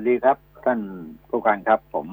[0.00, 0.80] วัสดีครับ ท่าน
[1.28, 2.08] ผู้การครับ ผม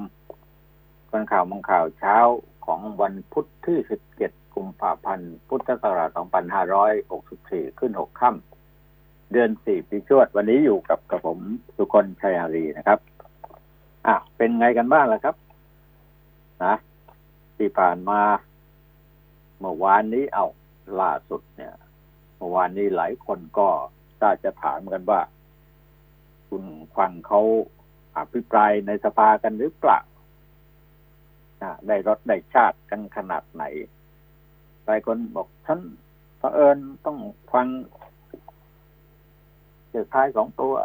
[1.09, 2.17] คนข่าวมองข่าวเช้า
[2.65, 3.77] ของวันพุธที่
[4.17, 6.09] 17 กุมภาพันธ์พุทธศักราช
[6.99, 11.39] 2564 ขึ้น 6 ค่ำเดือน 4 ปีชวด วันนี้อยู่กับกับผม
[11.75, 12.99] สุคนชัยอารีนะครับ
[14.07, 15.35] อะ เป็นไงกันบ้างล่ะครับ
[16.63, 16.75] นะ
[17.57, 18.21] ที่ผ่านมา
[19.59, 20.45] เมื่อวานนี้เอา
[20.99, 21.73] ล่าสุดเนี่ย
[22.37, 23.67] เมื่อวานนี้หลายคนก็
[24.19, 25.21] ถ้าจะถามกันว่า
[26.49, 26.63] คุณ
[26.97, 27.41] ฟังเขา
[28.17, 29.99] อภิปรายในสภากันหรือเปล่า
[31.87, 33.63] ได้รถได้ชาติกันขนาดไหน
[34.85, 35.81] หลายคนบอกท่าน
[36.37, 37.17] เผอิญต้อง
[37.53, 37.67] ฟัง
[39.89, 40.75] เจอท้ายสองตัว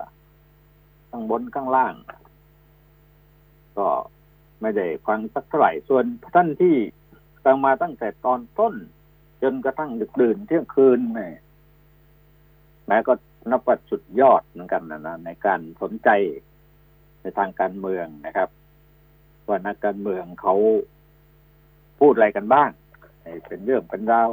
[1.11, 1.95] ข้างบนข้างล่าง
[3.77, 3.89] ก็
[4.61, 6.75] ไม่ได้ฟังสักเท่าไหร่ส่วนท่านที่
[7.45, 8.75] ฟังมาตั้งแต่ตอนต้น
[9.43, 11.35] จนกระทั่งดึกดื่นเที่ยงคืนเนี่ย
[12.87, 13.13] แม้ก็
[13.51, 16.09] นับว่าสุดยอดเหมือนกันนะนะในการสนใจ
[17.21, 18.49] ในทางการเมืองนะครับ
[19.49, 20.55] ว่านักการเมืองเขา
[22.01, 22.71] พูดอะไรกันบ้าง
[23.47, 24.29] เป็นเรื่องเป็นราว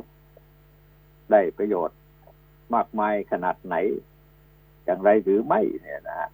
[1.32, 1.98] ได้ประโยชน์
[2.76, 3.76] มากมายขนาดไหน
[4.86, 6.30] อย่างไรหรือไม่เนี่ยนะ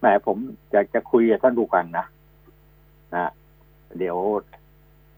[0.00, 0.36] แม่ผม
[0.72, 2.06] อยากจะคุยกับท่านผู้ฟังนะ
[3.14, 3.30] นะ
[3.98, 4.18] เดี๋ยว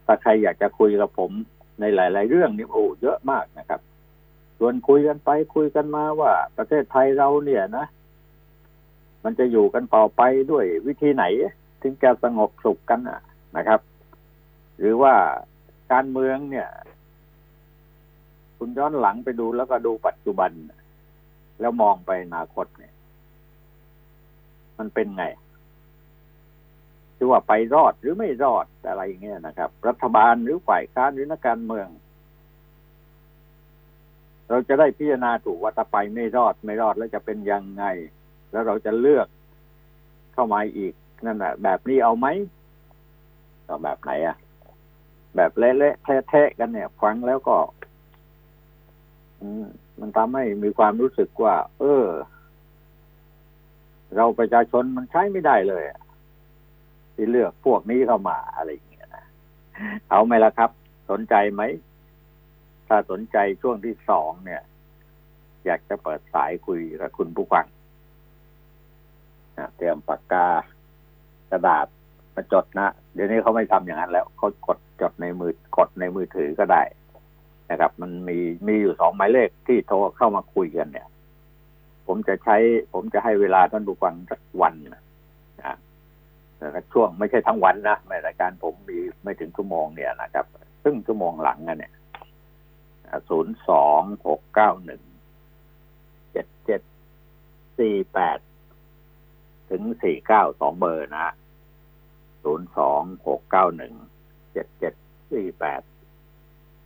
[0.07, 1.31] ถ้าใครอยากจะคุยกับผม
[1.81, 3.81] ในหลาย ๆ เรื่องนี่โอ้เยอะมากนะครับ
[4.59, 7.87] ส่วนคุยกันไปคุยกันมาว่า ประเทศไทยเราเนี่ยนะ
[9.27, 11.25] มันจะอยู่กันต่อไปด้วยวิธีไหน
[11.83, 13.01] ถึงจะสงบสุขกัน
[13.57, 13.81] นะครับ
[14.79, 15.15] หรือว่า
[15.93, 16.69] การเมืองเนี่ย
[18.59, 20.51] คุณย้อนหลังไปดูแล้วก็ดูปัจจุบัน
[21.61, 22.93] แล้วมองไปอนาคตเนี่ย
[24.79, 25.25] มันเป็นไง
[27.17, 31.89] คือว่าไปรอดหรือไม่รอดอะไรอย่างเงี้ยนะครับ รัฐบาลหรือฝ่ายค้านหรือนักการเมือง
[34.49, 37.85] เราจะได้พิจารณาถูกว่าถ้าไปไม่รอดไม่รอดแล้วจะเป็นยังไง
[38.51, 39.27] แล้วเราจะเลือก
[40.33, 40.93] เข้ามาอีก
[41.27, 42.27] นั่นแหละแบบนี้เอาไหม
[43.85, 44.37] แบบไหนอะ
[45.37, 47.57] แบบเละๆแท้ๆกันเนี่ย ฟังแล้วก็
[50.01, 52.07] มันทำให้มีความรู้สึกว่า เออ
[54.17, 55.85] เราประชาชนมันใช้ไม่ได้เลย
[57.15, 59.25] ที่เลือกพวกนี้เข้ามาอะไรอย่างเงี้ยนะ
[60.11, 60.71] เอาไหมล่ะครับ
[61.11, 61.63] สนใจไหม
[62.89, 64.63] ถ้าสนใจช่วงที่สองเนี่ย
[65.67, 67.67] อยากจะเปิดสายคุยกับคุณผู้ฟัง
[69.77, 70.47] เตรียมปากกา
[71.51, 71.87] กระดาษ
[72.35, 76.83] มาจดนะเดี๋ยวนี้เขาไม่ทำอย่างนั้นแล้วเขากดจดในมือกดในมือถือก็ได้
[77.71, 81.07] นะครับ มันมีมีอยู่สองหมายเลขที่โทรเข้ามาคุยกันเนี่ย
[82.07, 82.57] ผมจะใช้
[82.93, 85.03] ผมจะให้เวลาท่านผู้ฟังสักวันนะ
[86.59, 90.47] แต่ช่วงไม่ใช่ทั้งวันนะในรายการผมมีไม่ถึงชั่วโมงเนี่ยนะครับ
[90.85, 91.93] ซึ่งชั่วโมงหลังนเนี่ย
[93.29, 95.03] ศูนย์สองหกเก้าหนึ่ง
[96.33, 96.81] เจ็ดเจ็ด
[97.79, 98.39] สี่แปด
[99.71, 101.29] ถึงสี่เก้าสองเบอร์นะ
[102.43, 103.95] ศูนย์สองหกเก้าหนึ่ง
[104.53, 104.95] เจ็ดเจ็ด
[105.33, 105.83] สี่แปด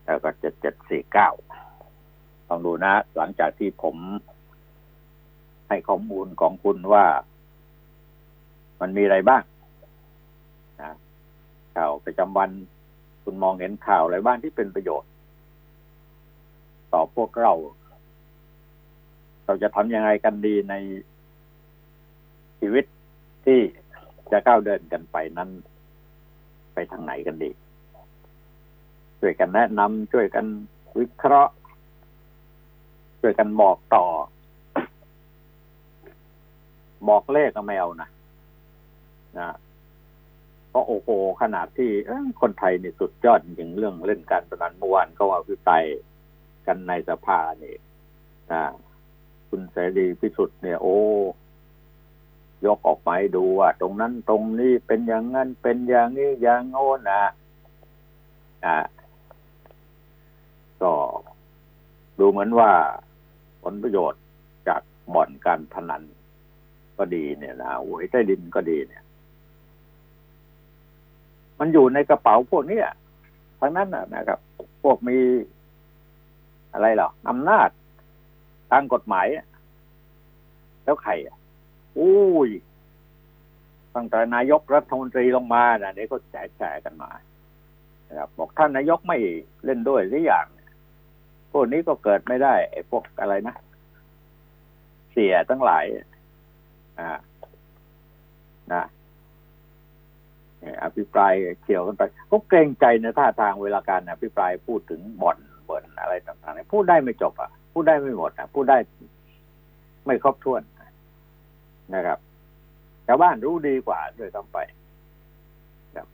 [0.05, 1.31] แล้วก็เจ็ดเจ็ดสี่เก้า
[2.49, 3.97] ลองดูนะ หลังจากที่ผม
[5.69, 7.07] ให้ข้อมูลของคุณว่า
[8.81, 9.43] มันมีอะไรบ้าง
[10.81, 10.93] นะ
[11.75, 12.51] ข่าวประจำวัน
[13.23, 15.11] คุณมองเห็นข่าวอะไรบ้างที่เป็นประโยชน์
[16.93, 17.53] ต่อพวกเรา
[19.45, 20.75] เราจะทำยังไงกันดีใน
[22.60, 22.84] ชีวิต
[23.44, 23.60] ที่
[24.32, 25.50] จะก้าวเดินกันไปนั้น
[26.72, 27.50] ไปทางไหนกันดี
[29.21, 30.47] ช่วยกันแนะนำช่วยกัน
[30.98, 31.53] วิเคราะห์
[33.21, 34.06] ช่วยกันบอกต่อ
[37.09, 38.09] บอกเลขก็ไม่เอานะ
[39.38, 39.48] นะ
[40.69, 41.09] เพราะโอ้โห
[41.42, 41.91] ขนาดที่
[42.41, 45.71] คนไทยนี่สุดยอดจริงเรื่องเล่นการพนันเมื่อวานก็ว่าพิไต
[46.66, 47.75] กันในสภานี่
[48.53, 48.62] นะ
[49.48, 50.97] คุณเสรีพิสุทธิ์เนี่ย โอ้
[52.66, 57.22] ยกออกไปดูว่าตรงนั้นตรงนี้เป็นอย่างนั้นเป็นอย่างนี้อย่างโน้นนะ
[58.66, 58.78] อ่า
[60.82, 60.93] ก็
[62.19, 62.71] ดูเหมือนว่า
[63.62, 64.22] ผลประโยชน์
[64.69, 64.81] จาก
[65.15, 66.03] บ่อนการพนัน
[66.98, 69.04] ก็ดีเนี่ยนะหวยใต้ดินก็ดีเนี่ย
[71.59, 72.80] มันอยู่ในกระเป๋าพวกนี้
[73.60, 74.39] ทั้งนั้นนะครับ
[74.83, 75.18] พวกมี
[76.72, 77.68] อะไรหรออำนาจ
[78.71, 79.27] ทางกฎหมาย
[80.84, 81.36] แล้วใครอะ
[81.98, 82.51] อุ้ย
[83.95, 87.10] ตั้งแต่นายกรัฐมนตรีลงมาเนี่ยนี่ก็แฉแฉกันมา
[88.09, 89.19] นะครับบอกท่านนายกไม่
[89.65, 90.47] เล่นด้วยหรืออย่าง
[91.53, 93.54] พวกนี้ก็เกิดไม่ได้ไอ้พวกอะไรนะ
[95.13, 95.84] เสียทั้งหลาย
[96.98, 97.19] อ่า
[98.72, 98.84] นะ
[100.83, 101.33] อภิปราย
[101.65, 105.39] เกี่ยวกันไปก็เกรงใจในท่าทางเวลาการอภิปรายพูดถึงบ่อน
[105.69, 108.78] บ่อนอะไรต่างๆพูดได้ไม่จบอะพูดได้ไม่หมดอะพูดได้
[110.07, 110.63] ไม่ครบถ้วน
[111.95, 112.19] นะครับ
[113.07, 114.59] ชาวบ้านรู้ดีกว่าด้วยซ้ำไป
[115.95, 116.07] ครับ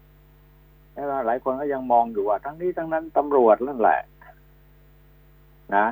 [0.93, 4.01] แล้วหลายคนก็ยังมองอยู่ว่า ทั้งนี้ทั้งนั้นตำรวจนั่นแหละ
[5.77, 5.87] นะ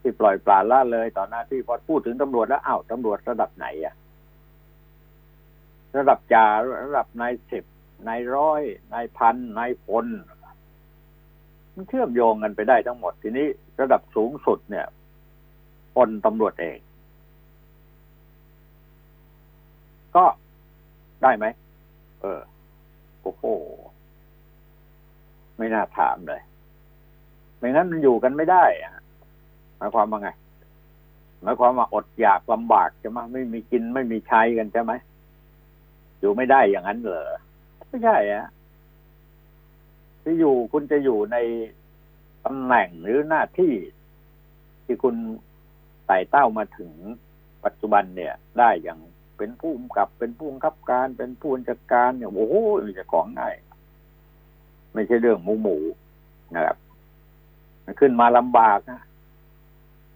[0.00, 3.94] ที่ปล่อยปลาละเลยต่อหน้าที่พอพูดถึงตำรวจแล้วอ้าวตำรวจระดับไหนอะ
[5.96, 6.46] ระดับจ่า
[6.84, 7.64] ระดับนายสิบ
[8.08, 8.62] นายร้อย
[8.94, 10.06] นายพันนายพล
[11.74, 13.46] มันเชื่อมโยงกันไปได้ทั้งหมด ทีนี้
[13.80, 14.86] ระดับสูงสุดเนี่ย
[15.94, 16.78] พลตำรวจเอง
[20.16, 20.24] ก็
[21.22, 21.46] ได้ไหม
[22.20, 22.40] เออ
[23.22, 23.44] โอ้โห
[25.58, 26.40] ไม่น่าถามเลย
[27.58, 28.94] ไม่งั้นมันอยู่กันไม่ได้อะ
[29.76, 30.30] หมายความว่าไง
[31.42, 34.92] หมายความว่าอดอยากลำบากใช่ไหมไม่มีกินไม่มีใช้กันใช่ไหม
[36.18, 37.30] อยู่ไม่ได้อย่างนั้นเหรอ
[37.88, 38.46] ไม่ใช่อะ
[40.22, 41.36] ที่อยู่คุณจะอยู่ใน
[42.44, 43.72] ตำแหน่งหรือหน้าที่
[44.84, 45.14] ที่คุณ
[46.06, 46.92] ไต่เต้ามาถึง
[47.64, 48.98] ปัจจุบันเนี่ย ได้อย่าง
[49.38, 52.54] เป็นผู้กำกับ เป็นผู้บังคับการ เป็นผู้จัดการเนี่ยโอ้โห
[52.84, 53.54] มันจะของง่าย
[54.94, 55.76] ไม่ใช่เรื่องหมูหมู
[56.54, 56.76] นะครับ
[57.84, 59.02] มันขึ้นมาลำบากนะ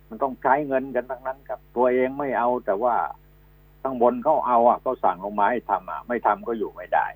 [0.09, 2.95] มันต้องใช้เงินกันทั้งนั้นครับ ตัวเองไม่เอาแต่ว่า
[3.83, 7.07] ข้างบนเขาเอาอะเขาสั่งลงมาให้ทำอะ ไม่ทำก็อยู่ไม่ได้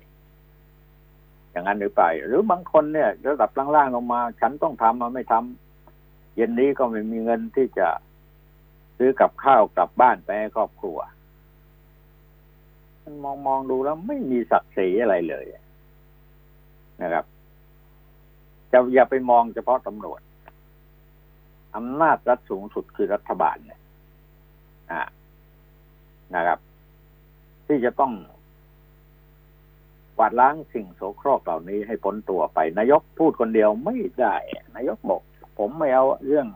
[1.51, 7.87] อย่างนั้นหรือไป หรือบางคนเนี่ยระดับล่างๆลงมา ฉันต้องทำมาไม่ทำเย็นนี้ก็ไม่มีเงินที่จะ
[8.97, 10.97] ซื้อกับข้าวกลับบ้านไปให้ครอบครัว
[13.05, 15.45] มันมองมองดูแล้วไม่มีศักดิ์ศรีอะไรเลย
[17.01, 17.25] นะครับ
[18.71, 20.21] จะอย่าไปมองเฉพาะตำรวจ
[21.75, 23.81] อำนาจรัฐสูงสุดคือรัฐบาลเนี่ย
[26.35, 26.59] นะครับ
[27.67, 28.13] ที่จะต้อง
[30.17, 34.35] กวาดล้างสิ่งโสโครกเหล่านี้ให้พ้นตัวไป นายกพูดคนเดียวไม่ได้
[34.75, 35.21] นายกบอก
[35.57, 36.47] ผมไม่เอาเรื่อง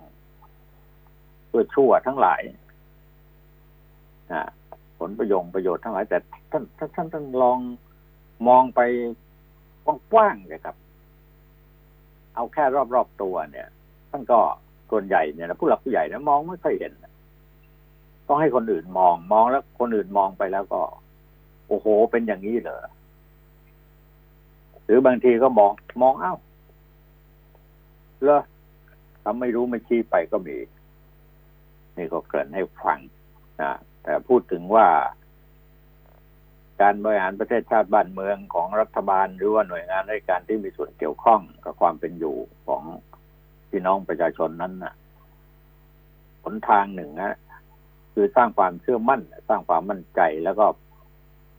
[1.52, 2.42] ตัวชั่วทั้งหลาย
[4.32, 4.42] อ่า
[5.00, 6.18] ผลประโยชน์ประโยชน์ทั้งหลายแต่
[6.52, 7.60] ท่านท่านท่านท่านลอง
[8.48, 8.82] มองไป
[10.12, 10.76] กว้างๆเลยครับ
[12.36, 12.64] เอาแค่
[12.96, 13.68] รอบๆตัวเนี่ย
[14.12, 14.40] ท่านก็
[14.92, 16.94] ส่วนใหญ่เนี่ยนะผู้หลักผู้ใหญ่นะมองไม่ค่อยเห็น
[18.28, 20.82] ต้องให้คนอื่นมองมองแล้ว คนอื่นมองไปแล้วก็
[21.68, 22.86] โอ้โหเป็นอย่างนี้เหรอ
[24.86, 25.72] หรือบางทีก็มอง
[26.02, 26.34] มองเอ้า
[28.24, 28.42] เลอ
[29.24, 30.58] ทำไม่รู้ไม่ชี้ไปก็มี
[31.98, 33.00] นี่ก็เกิดให้ฟัง
[33.62, 33.72] นะ
[34.28, 34.88] พูดถึงว่า
[36.82, 42.84] การบริหารประเทศชาติบ้านเมืองของรัฐบาลหรือว่าหน่วยงานราชการที่มีส่วนเกี่ยวข้องกับความเป็นอยู่ของ
[43.70, 44.94] พี่น้องประชาชนนั้นนะ
[46.44, 47.38] หนทางหนึ่งนะ
[48.14, 50.66] คือสร้างความเชื่อมั่น สร้างความมั่นใจแล้วก็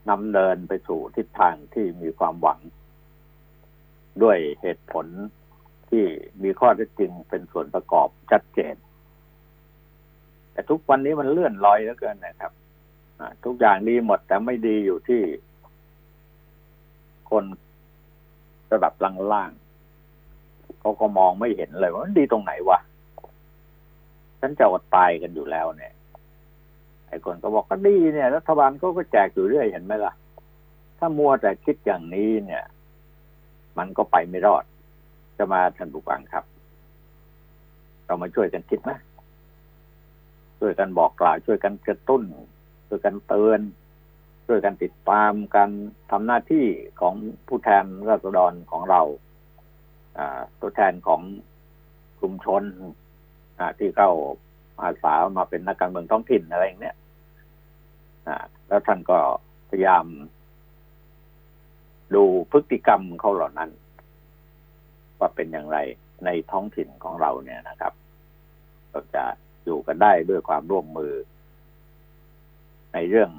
[0.08, 2.58] นำเดินไปสู่ทิศทางที่มีความหวัง
[4.22, 5.06] ด้วยเหตุผล
[5.90, 6.04] ที่
[6.42, 8.74] มีข้อเท็จจริงเป็นส่วนประกอบชัดเจน
[10.60, 12.52] แต่ทุกวันนี้มันเลื่อนลอยแล้วเกินนะครับ
[13.44, 15.22] ทุกอย่างดีหมด แต่ไม่ดีอยู่ที่
[17.30, 17.44] คน
[18.72, 19.50] ระดับล่าง
[20.80, 22.78] เขาก็มองไม่เห็นเลยว่ามันดีตรงไหนวะ
[24.40, 25.92] ฉันจะอดตายกันอยู่แล้วเนี่ย
[27.08, 30.12] ไอ้คนก็บอกก็ดีเนี่ยรัฐบาลก็ก็แจกอยู่เรื่อยเห็นไหมล่ะ
[30.98, 32.64] ถ้ามัวแต่คิดอย่างนี้เนี่ย
[33.78, 34.64] มันก็ไปไม่รอด
[35.38, 36.44] จะมาท่านผู้ฟังครับ
[38.06, 38.98] เรามาช่วยกันคิดนะ
[40.60, 42.22] ช่วยกันบอกกล่าว ช่วยกันกระตุ้น
[42.88, 43.60] ช่วยกันเตือน
[44.46, 45.70] ช่วยกันติดตามการ
[46.10, 46.66] ทำหน้าที่
[47.00, 47.14] ของ
[47.48, 49.02] ผู้แทนราษฎรของเรา
[50.60, 51.20] ตัวแทนของ
[52.18, 52.62] กลุ่มชน
[53.78, 54.10] ที่เข้า
[54.82, 56.96] อาสามาเป็นนักการเมืองท้องถิ่นอะไรอย่างเนี้ย
[58.68, 59.18] แล้วท่านก็
[59.70, 60.04] พยายาม
[62.14, 63.70] ดูพฤติกรรมเขาเหล่านั้น
[65.18, 65.78] ว่าเป็นอย่างไร
[66.24, 67.92] ในท้องถิ่นของเราเนี่ยนะครับ
[68.92, 69.24] ก็จะ
[69.64, 71.14] อยู่กันได้ด้วยความร่วมมือ
[72.94, 73.30] ในเรื่อง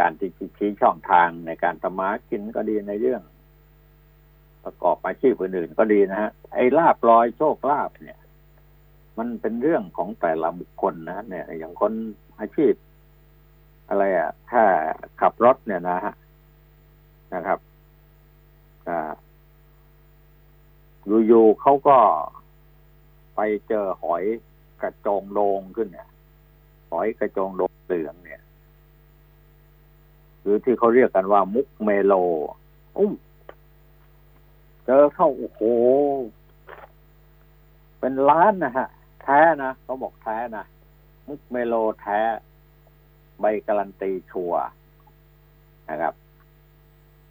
[0.00, 3.22] การที่ชี้ช่องทางในการทำมากินก็ดีในเรื่อง
[4.64, 8.18] ประกอบอาชีพอื่นๆก็ดีนะฮะไอ้ลาบลอยโชคลาบเนี่ย
[9.18, 11.92] มันเป็นเรื่องของแต่ละบุคคลนะเนี่ย อย่างคน
[12.40, 12.74] อาชีพ
[13.88, 14.62] อะไรอะถ้า
[15.20, 16.14] ขับรถเนี่ยนะฮะ
[17.34, 17.58] นะครับ
[18.88, 19.12] อ่า
[21.26, 21.98] อยู่ๆเขาก็
[23.34, 24.24] ไปเจอหอย
[24.82, 26.08] กระจงโดงขึ้นเนี่ย
[26.90, 28.42] หอยกระจงโดงเหลืองเนี่ย
[30.40, 32.14] หรือที่เขาเรียกกันว่ามุกเมโล
[32.98, 33.12] อุ้ม
[34.84, 35.60] เจอเข้าโอ้โห
[38.00, 38.88] เป็นล้านนะฮะ
[39.22, 40.64] แท้นะเขาบอกแท้นะ
[41.28, 42.20] มุกเมโลแท้
[43.40, 44.54] ใบการันตีชัว
[45.90, 46.14] นะครับ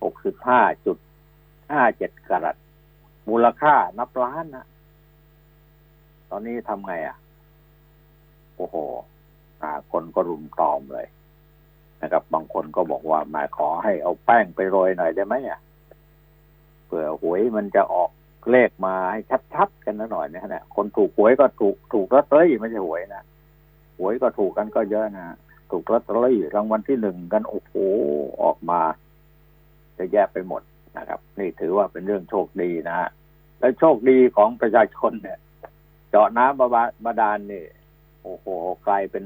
[0.03, 0.97] หกสิบห้าจุด
[1.71, 2.55] ห้าเจ็ดกรัต
[3.29, 4.65] มูลค่านับล้านนะ
[6.29, 7.17] ตอนนี้ทำไงอะ
[8.55, 8.75] โอ้โห
[9.61, 11.07] อาคนก็รุมตอมเลย
[12.01, 15.59] นะครับ บางคนก็บอกว่ามาขอให้เอาแป้งไปโรยหน่อยได้ไหมอะ
[16.85, 18.09] เผื่อหวยมันจะออก
[18.51, 19.19] เลขมาให้
[19.53, 23.23] ชัดๆกันนะหน่อยนะฮะคนถูกหวยก็ถูกถูกลอตเตอรี่ไม่ใช่หวยนะ
[23.97, 25.35] หวยก็ถูกกันก็เยอะนะ
[25.71, 27.73] ถูกลอตเตอรี่รางวัลที่หนึ่งกันโอ้โห
[28.43, 28.81] ออกมา
[29.97, 30.61] จะแยกไปหมด
[30.97, 33.09] นะครับ นี่ถือว่าเป็นเรื่องโชคดีนะฮะ
[33.59, 35.39] และโชคดีของประชาชนเนี่ย
[36.09, 36.59] เจาะน้ำ
[37.05, 37.63] บาดาลนี่
[38.23, 38.45] โอ้โห
[38.87, 39.25] กลายเป็น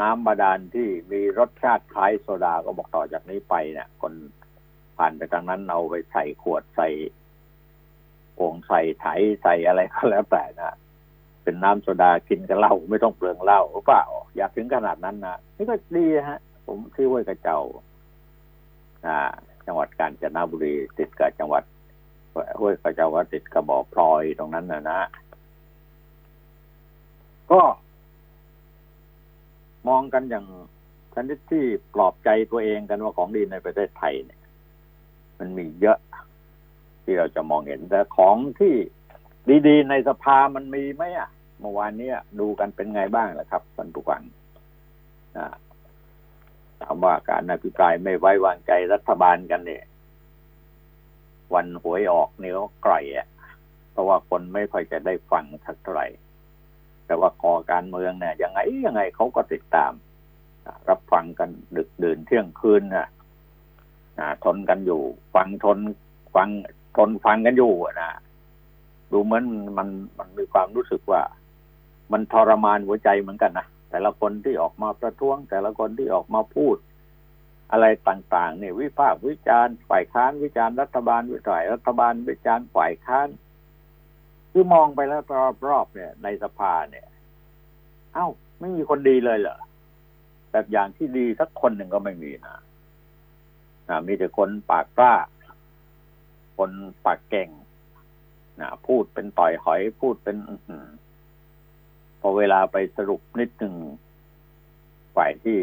[0.00, 4.12] น้ำบาดาลที่มีรสชาติคล้ายโซดาก็บอกต่อจากนี้ไปเนี่ยคน
[4.96, 6.88] ผ่านไปทางนั้นเอาไปใส่ขวดใส่
[8.36, 9.06] โอ่งใส่ไถ
[9.42, 10.76] ใส่อะไรก็แล้วแต่นะ
[11.42, 14.04] เป็นน้ำโซดากินกับเหล้าไม่ต้องเปลืองเหล้าหรือเปล่า
[14.36, 17.60] อยากถึงขนาดนั้นนะนี่ก็ดีฮะ ผมที่ห้วยกระเจ้า
[19.06, 19.18] อ่า
[19.66, 21.64] จังหวัดกาญจนบุรีติดกับจังหวัด
[22.60, 25.00] ห้วยกระเจ้าก็ติดกับบ่อพลอยตรงนั้นนะนะ
[27.52, 27.62] ก็
[29.88, 30.46] มองกันอย่าง
[31.14, 31.64] ชนิดที่
[31.94, 34.40] ปลอบใจตัวเองกันว่าของดีในประเทศไทยเนี่ย
[35.38, 35.98] มันมีเยอะ
[37.04, 38.74] ที่เราจะมองเห็น แต่ของที่
[39.66, 41.30] ดีๆในสภามันมีไหมอะ
[41.60, 44.22] เมื่อวานนี้ดูกันเป็นไงบ้างล่ะครับท่านผู้ฟัง
[46.80, 49.84] ถามว่าการอภิปรายไม่ไว้วางใจรัฐบาลกันเนี่ย
[51.54, 53.28] วันหวยออกเนี่ก็ไกลอะ
[53.90, 56.06] เพราะว่าคนไม่ค่อยจะได้ฟังสักเท่าไหร่
[57.10, 59.92] แต่ว่าก่อการเมืองเนี่ยยังไงยังไงเขาก็ติดตาม
[60.88, 63.08] รับฟังกันดึกดื่นเที่ยงคืนนะ
[64.44, 65.02] ทนกันอยู่
[65.34, 65.78] ฟังทน
[66.34, 66.48] ฟัง
[66.96, 68.10] ทนฟังกันอยู่นะ
[69.12, 69.44] ดูเหมือน
[69.78, 69.88] มัน
[70.18, 71.22] มันมีความรู้สึกว่า
[72.12, 76.76] มันทรมานหัวใจเหมือนกันนะแต่ละคนที่ออกมาประท้วง แต่ละคนที่ออกมาพูด
[77.72, 83.28] อะไรต่าง ๆ เนี่ย วิพากษ์วิจารณ์ฝ่ายค้านวิจารณ์รัฐบาลวิจารณ์รัฐบาลวิจารณ์ฝ่ายค้าน
[84.52, 85.22] คือมองไปแล้ว
[85.68, 87.06] รอบๆเนี่ย ในสภาเนี่ย
[88.14, 88.26] เอ้า
[88.60, 89.58] ไม่มีคนดีเลยเหรอ
[90.50, 92.56] แบบอย่างที่ดีสักคนหนึ่งก็ไม่มีนะ
[93.88, 95.14] นะมีแต่คนปากกล้า
[96.58, 96.70] คน
[97.04, 97.48] ปากเก่ง
[98.60, 100.36] นะพูดเป็นต่อยหอยพูดเป็น
[102.20, 103.74] พอเวลาไปสรุปนิดหนึ่ง
[105.16, 105.58] ฝ่ายที่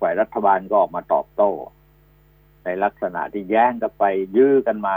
[0.00, 1.50] ฝ่ายรัฐบาลก็ออกมาตอบโต้
[2.64, 4.04] ในลักษณะที่แย้งกันไป
[4.36, 4.96] ยื้อกันมา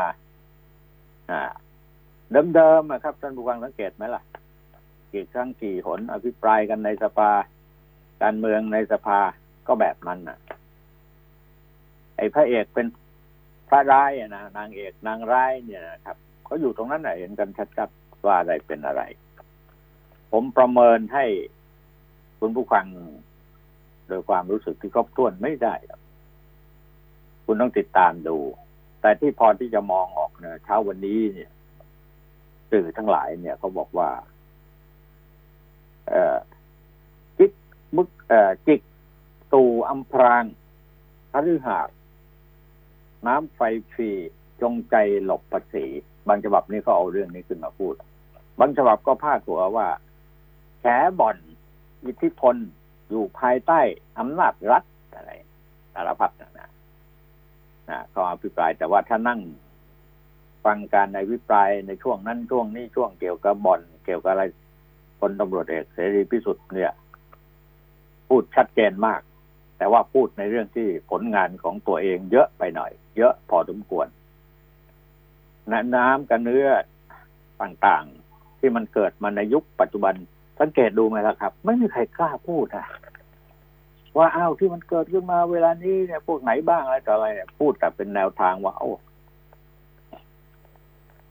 [1.32, 1.42] อ่า
[2.32, 4.24] เดิมๆครับท่านผู้ฟังสังเกตไหมล่ะ
[5.14, 7.32] กี่ครั้งกี่หนอภิปรายกันในสภา
[8.22, 9.20] การเมืองในสภา
[9.68, 10.38] ก็แบบนั้นน่ะ
[12.18, 12.88] ไอ้พระเอกเป็น
[13.70, 19.02] พระร้ายนะนางเอกนางร้ายเนี่ยนะครับเขาอยู่ตรงนั้นไหนเห็นกันชัดๆว่าอะไรเป็นอะไร
[20.32, 21.26] ผมประเมินให้
[22.40, 22.86] คุณผู้ฟัง
[24.08, 25.76] โดยความรู้สึกที่ครบถ้วนไม่ได้
[27.46, 28.38] คุณต้องติดตามดู
[29.02, 31.52] แต่ที่พอที่จะมองออกเนี่ยเช้าวันนี้เนี่ย
[32.74, 34.10] สื่อทั้งหลายเนี่ยเขาบอกว่า
[36.10, 36.38] เออ
[37.38, 37.52] จิก
[37.96, 38.82] บึกเออจิก
[39.54, 40.44] ตูอัมพราง
[41.32, 41.80] พฤหา
[43.28, 43.60] น้ำไฟ
[43.92, 44.10] ฟรี
[44.62, 45.86] จงใจหลบภาษี
[46.28, 47.94] บางฉบับนี้ก็เอาเรื่องนี้ขึ้นมาพูด
[48.60, 49.88] บางฉบับก็พาดหัวว่า
[50.82, 50.86] แฉ
[51.20, 51.38] บ่อน
[52.06, 52.56] อิทธิพล
[53.10, 53.80] อยู่ภายใต้
[54.20, 54.84] อำนาจรัฐ
[55.16, 55.32] อะไร
[55.94, 56.70] สารพัดนะนะ
[57.90, 59.40] นะก็อภิปรายแต่ว่าถ้านั่ง
[60.66, 64.44] ฟังการในวิปรายในช่วงนั้นช่วงนี้ช่วงเกี่ยวกับบ่อน เกี่ยวกับอะไร
[65.20, 66.92] คนตำรวจเอกเสรีพิสุทธิ์เนี่ย
[68.28, 69.22] พูดชัดเจนมาก
[69.78, 74.08] แต่ว่าพูดในเรื่องที่ผลงานของตัวเองเยอะไปหน่อย เยอะพอสมควร
[75.96, 76.68] น้ำกับเนื้อ
[77.62, 80.14] ต่างๆ ที่มันเกิดมาในยุคปัจจุบัน
[80.60, 82.86] สังเกตดูไหมล่ะครับ ไม่มีใครกล้าพูดอะ
[84.18, 88.92] ว่าอ้าวที่มันเกิดขึ้นมาเวลานี้เนี่ยพวกไหนบ้างอะไรต่ออะไรเนี่ยพูดแต่เป็นแนวทางว่าโอ้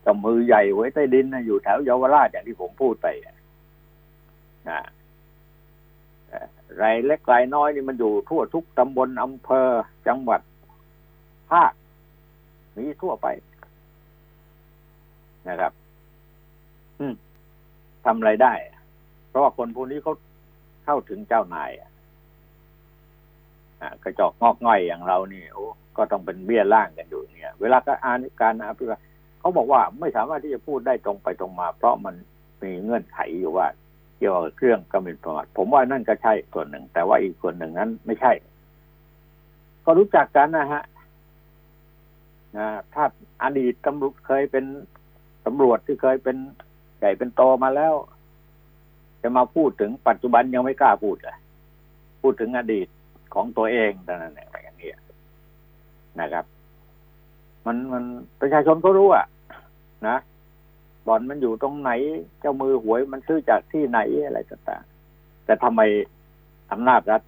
[0.05, 3.07] จมือใหญ่ไว้ใต้ดินนะอยู่แถวเยาวราชอย่างที่ผมพูดไป
[4.69, 4.81] นะ
[6.77, 9.69] ไรเล็กไรน้อยนี่มันอยู่ทั่วทุกตำบลอำเภอ
[10.07, 10.41] จังหวัด
[11.51, 11.73] ภาค
[12.75, 13.27] มีทั่วไป
[15.49, 15.73] นะครับ
[18.05, 18.53] ทำไรได้
[19.29, 20.13] เพราะว่าคนพวกนี้เขา
[20.85, 21.89] เข้าถึงเจ้านายอะ
[24.03, 25.63] กระจอกงอกง่อยอย่างเรานี่โอ้
[25.97, 29.01] ก็ต้องเป็นเบี้ยล่างกันอยู่เนี่ย เวลาการอ่านการอภิปราย
[29.43, 32.15] เขาบอกว่าไม่สามารถที่จะพูดได้ตรงไปตรงมา เพราะมัน
[32.61, 33.67] มีเงื่อนไขอยู่ว่า
[34.17, 38.31] เกี่ยวกับเครื่องกำมินประมาทผมว่านั่นก็ใช่ส่วนหนึ่ง แต่ว่าอีกส่วนหนึ่งนั้นไม่ใช่
[39.85, 40.83] ก็รู้จักกันนะฮะ
[42.57, 43.03] นะถ้า
[43.43, 44.65] อดีตตำรวจเคยเป็น
[45.45, 46.37] ตำรวจที่เคยเป็น
[46.99, 47.93] ใหญ่เป็นโตมาแล้ว
[49.21, 51.37] จะมาพูดถึงปัจจุบันยังไม่กล้าพูดเลย
[52.21, 52.87] พูดถึงอดีต
[53.33, 54.99] ของตัวเองแต่นั้นอะไรอย่างเงี้ย
[56.21, 56.45] นะครับ
[57.65, 58.03] มันมัน
[58.41, 59.25] ประชาชนก็รู้อะ
[60.07, 60.17] นะ
[61.07, 61.91] บ่อนมันอยู่ตรงไหน
[62.39, 65.81] เจ้ามือหวยมันซื้อจากที่ไหนอะไรต่างๆแต่ทำไม
[66.71, 67.21] อำนาจรัฐ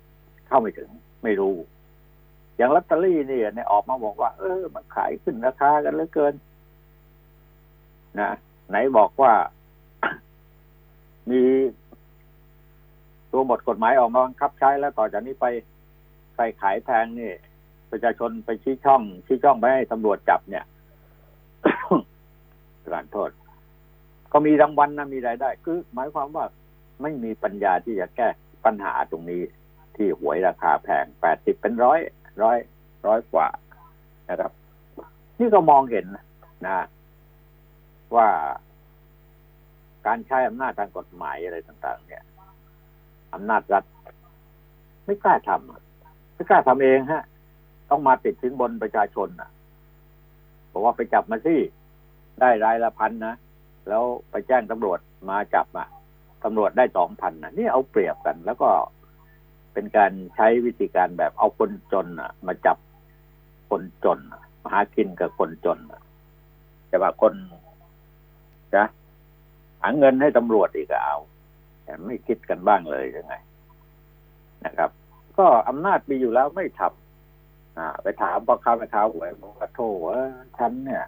[0.48, 0.90] เข้าไม่ถึง
[1.24, 1.56] ไม่รู้
[2.58, 6.34] อย่างลอตเตอรี่นี่เนี่ยออกมาบอกว่า เออ มันขายขึ้นราคากันเหลือเกิน
[8.20, 8.30] นะ
[8.70, 9.34] ไหนบอกว่า
[11.32, 11.42] มี
[13.32, 15.46] ตัวบทกฎหมายออกมาบังคับใช้แล้วต่อจากนี้ไป
[16.36, 17.32] ใครขายแพงนี่
[17.92, 20.66] ประชาชนไปชี้ช่อง ชี้ช่องไปให้ตำรวจจับเนี่ย
[22.94, 23.30] การโทษ
[24.32, 26.46] ก็มีรางวัลนะมีรายได้ คือ หมายความว่า
[27.02, 28.28] ไม่มีปัญญาที่จะแก้
[28.66, 29.42] ปัญหาตรงนี้
[29.96, 32.00] ที่หวยราคาแพงแปดสิบเป็นร้อย
[32.44, 32.58] ร้อย
[33.08, 33.48] ร้อยกว่า
[34.30, 34.52] นะครับ
[35.40, 36.06] นี่ก็มองเห็น
[36.66, 36.86] นะ
[38.16, 38.28] ว่า
[40.08, 42.24] การใช้อำนาจทางกฎหมายอะไรต่าง ๆ เนี่ย
[43.34, 43.84] อำนาจรัฐ
[45.06, 47.24] ไม่กล้าทำไม่กล้าทำเองฮะ
[47.90, 49.50] ต้องมาติดสินบนประชาชนนะ
[50.72, 51.56] บอกว่าไปจับมาสิ
[52.42, 53.36] ได้รายละพันนะ
[53.88, 55.00] แล้วไปแจ้งตำรวจ
[55.30, 55.88] มาจับอะ
[56.44, 58.70] ตำรวจได้สองพันนะนี่เอาเปรียบกัน แล้วก็
[59.74, 62.78] เป็นการใช้วิธีการแบบเอาคนจนอะ มาจับ
[63.70, 64.20] คนจน
[64.72, 65.80] หากินกับคนจน
[66.88, 67.34] แต่ว่าคน
[68.74, 68.82] จะ
[69.82, 71.18] หาเงินให้ตำรวจอีกเอา
[71.84, 73.34] แต่ไม่คิดกันบ้างเลยยังไง
[74.66, 74.90] นะครับ
[75.38, 80.20] ก็อำนาจมีอยู่แล้วไม่ทำอ่า ไปถามพ่อค้าแม่ค้าหวยบอกว่าโทษว่า
[80.58, 81.06] ฉันเนี่ย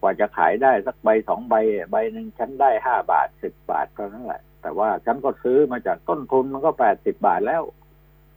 [0.00, 1.54] กว่าจะขายได้สักใบสองใบ
[1.90, 7.62] ใบหนึ่งฉันได้ห้าบาทสิบบาทเท่านั้นแหละ แต่ว่าฉันก็ซื้อมาจากต้นทุนมันก็แปดสิบบาทแล้ว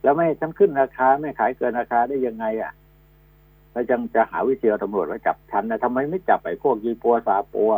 [0.03, 2.74] แล้วไม่ฉันขึ้นราคาไม่ขายเกินราคาได้ยังไงอะ
[3.72, 7.72] แล้วจังจะหาวิธีเอาตำรวจมาจับฉันนะทำไมไม่จับไอ้พวกยีปัวซาปัว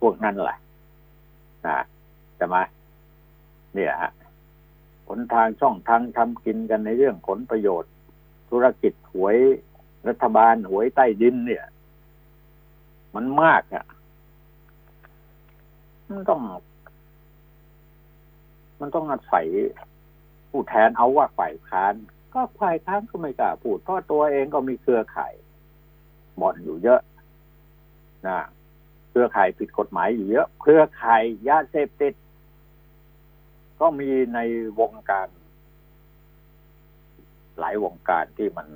[0.00, 0.58] พวกนั้นแหละ
[1.66, 1.78] นะ
[2.36, 2.56] ใช่ไหม
[3.74, 4.12] เนี่ยฮะ
[5.06, 7.92] ผลทางช่องทางทำกินกันในเรื่องผลประโยชน์
[8.50, 9.36] ธุรกิจหวย
[10.08, 11.64] รัฐบาลหวยใต้ดินเนี่ย
[13.14, 13.84] มันมากอะ
[16.08, 16.40] มันต้อง
[18.80, 19.46] มันต้องอาศัย
[20.50, 21.94] ผู้แทนเอาว่าฝ่ายค้าน
[22.34, 25.34] ก็ฝ่ายค้านก็ไม่กล้าพูดเพราะตัวเองก็มีเครือข่าย
[26.40, 27.00] บ่อนอยู่เยอะ
[28.26, 28.38] นะ
[29.10, 32.14] เครือข่ายผิดกฎหมายอยู่เยอะ เครือข่ายยาเสพติด
[33.80, 34.38] ก็มีใน
[34.80, 35.28] วงการ
[37.58, 38.66] หลายวงการที่มัน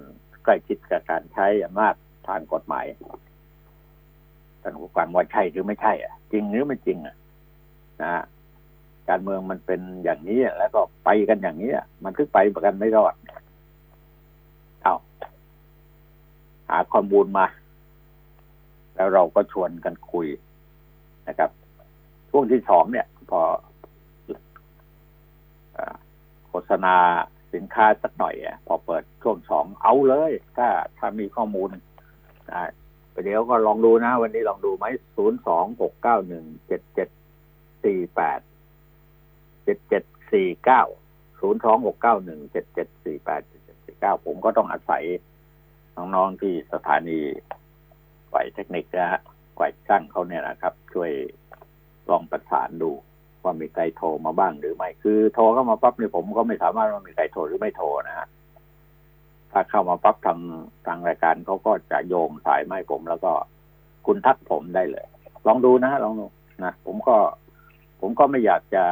[0.44, 1.94] ใกล้ชิดกับการใช้อำนาจ
[2.28, 2.86] ทางกฎหมาย
[4.62, 7.16] ท่านผู้ฟังว่าใช่หรือไม่ใช่อะ จริงหรือไม่จริงอะ
[8.02, 8.22] นะ
[9.08, 11.72] การเมืองมันเป็นอย่างนี้แล้วก็ไปกันอย่างนี้
[12.04, 13.14] มันทึกไปกันไม่รอด
[14.82, 14.94] เอา
[16.68, 17.46] หาข้อมูลมา
[18.94, 20.26] แล้วเราก็ชวนกันคุย
[21.28, 21.50] นะครับ
[22.30, 23.40] ช่วงที่สองเนี่ย พอ
[26.48, 26.96] โฆษณา
[27.54, 31.70] สินค้าสักหน่อยอะพอเปิดช่วงสองเอาเลย ถ้าถ้ามีข้อมูล
[32.50, 32.70] นะ
[33.24, 34.84] เดี๋ยวก็ลองดูนะ วันนี้ลองดูไหม
[35.16, 37.08] ศูนย์สองหกเก้าหนึ่งเจ็ดเจ็ด
[37.84, 38.40] สี่แปด
[39.64, 40.82] เจ็ดเจ็ดสี่เก้า
[41.40, 45.04] ศูนย์สองหกเก้าหนึ่งเจ็ดเจ็ดสี่แปดเจ็ดเจ็ดสี่เก้าผมก็ต้องอาศัย
[45.96, 47.20] น้องๆที่สถานี
[48.32, 49.22] ฝ่ายเทคนิคนะฮะ
[49.58, 51.10] ฝ่ายช่างเขาเนี่ยนะครับ ช่วย
[52.10, 52.90] ลองประสานดู
[53.42, 58.26] ว่ามีใครโทรมาบ้างหรือไม่ คือโทรเข้ามาปั๊บเนี่ยผมก็ไม่สามารถว่ามีใครโทรหรือไม่โทรนะฮะ
[59.52, 60.38] ถ้าเข้ามาปั๊บทาง
[60.86, 63.32] ทางรายการเขาก็จะโยงสายไม่ผม แล้วก็
[64.06, 65.06] คุณทักผมได้เลย
[65.46, 66.26] ลองดูนะลองดู
[66.64, 67.16] นะผมก็
[68.00, 68.84] ผมก็ไม่อยากจะ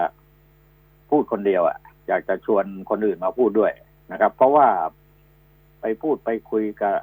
[1.11, 3.73] พูดคนเดียวอะ่ะ อยากจะชวนคนอื่นมาพูดด้วย
[4.13, 4.69] นะครับ เพราะว่า
[5.81, 6.97] ไปพูดไปคุยกับ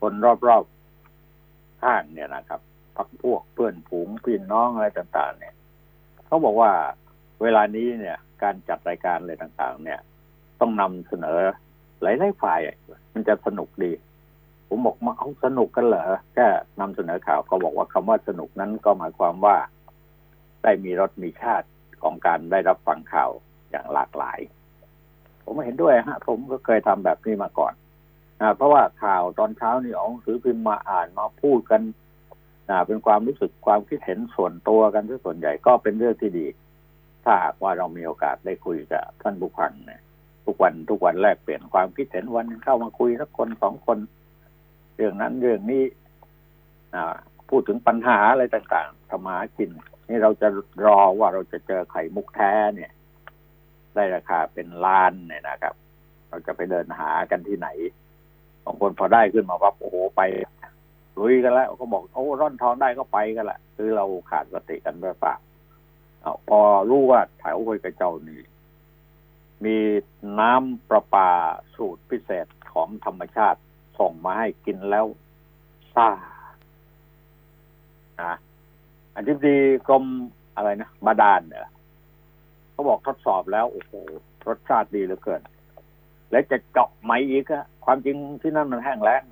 [0.00, 0.12] คน
[0.48, 2.60] รอบๆข้างเนี่ยนะครับ
[2.96, 5.54] พักพวกเพื่อนฝูงพี่น้องอะไรต่าง ๆ เนี่ย
[6.26, 6.70] เขาบอกว่า
[7.42, 10.00] เวลานี้เนี่ย การจัดรายการอะไรต่าง ๆ เนี่ย
[10.60, 11.40] ต้องนำเสนอ
[12.02, 12.60] หลายๆฝ่าย
[13.14, 13.92] มันจะสนุกดี
[14.68, 16.04] ผมบอกมาเอาสนุกกันเหรอ
[16.34, 16.46] แค่
[16.80, 19.56] นำเสนอข่าวเขาบอกว่าคำว่าสนุกนั้นก็หมายความว่า
[20.62, 21.68] ได้มีรสมีชาติ
[22.02, 23.30] ของการได้รับฟังข่าว
[23.70, 24.38] อย่างหลากหลาย
[25.44, 27.74] ผมเห็นด้วยฮะ ผมก็เคยทำแบบนี้มาก่อน
[28.40, 31.82] นะเพราะว่าข่าวตอนเช้านี่อาหนังสือพิมพ์มาอ่านมาพูดกัน
[32.70, 36.46] นะเป็นความรู้สึกความคิดเห็นส่วนตัวกันที่ส่วนใหญ่ก็เป็นเรื่องที่ดี
[37.24, 40.00] ถ้าว่าเรามีโอกาสได้คุยกับท่านผู้ฟังเนี่ย
[40.46, 43.98] ทุกวันทุกวันแลกเปลี่ยนความคิดเห็นวันเข้ามาคุยสักคนสองคน
[44.96, 45.82] เรื่องนั้นเรื่องนี้
[47.48, 49.70] พูดถึงปัญหาอะไรต่างๆทำมากิน
[50.08, 50.48] นี่เราจะ
[50.86, 52.90] รอว่าเราจะเจอไข่มุกแท้เนี่ย
[53.94, 55.74] ได้ราคาเป็นล้านเนี่ยนะครับ
[56.28, 57.68] เราจะไปเดินหากันที่ไหน
[58.64, 60.22] บางคนพอได้ขึ้นมาวับโอ้โหไป
[61.18, 65.34] ลุยกันแล้วก็บอกโอ้ร่อนทองได้ก็ไปกันแหละคือเราขาดสติกันหรือเปล่า
[66.48, 68.40] พอรู้ว่าแถวห้วยกระเจ้านี่
[69.64, 69.76] มี
[70.40, 71.30] น้ำประปา
[71.76, 73.60] สูตรพิเศษของธรรมชาติ
[73.98, 75.06] ส่งมาให้กินแล้ว
[75.94, 76.08] ซ่า
[78.22, 78.34] นะ
[79.14, 79.56] อันที่ดี
[79.88, 80.04] กรม
[80.56, 81.62] อะไรนะบาดาลเนี่ย
[82.72, 83.92] เขาบอกทดสอบแล้วโอ้โห
[84.46, 85.42] รสชาติดีเหลือเกิน
[86.30, 89.22] และจะเจาะไหมอีกอะความจริงที่นั่นมันแห้งแล้ง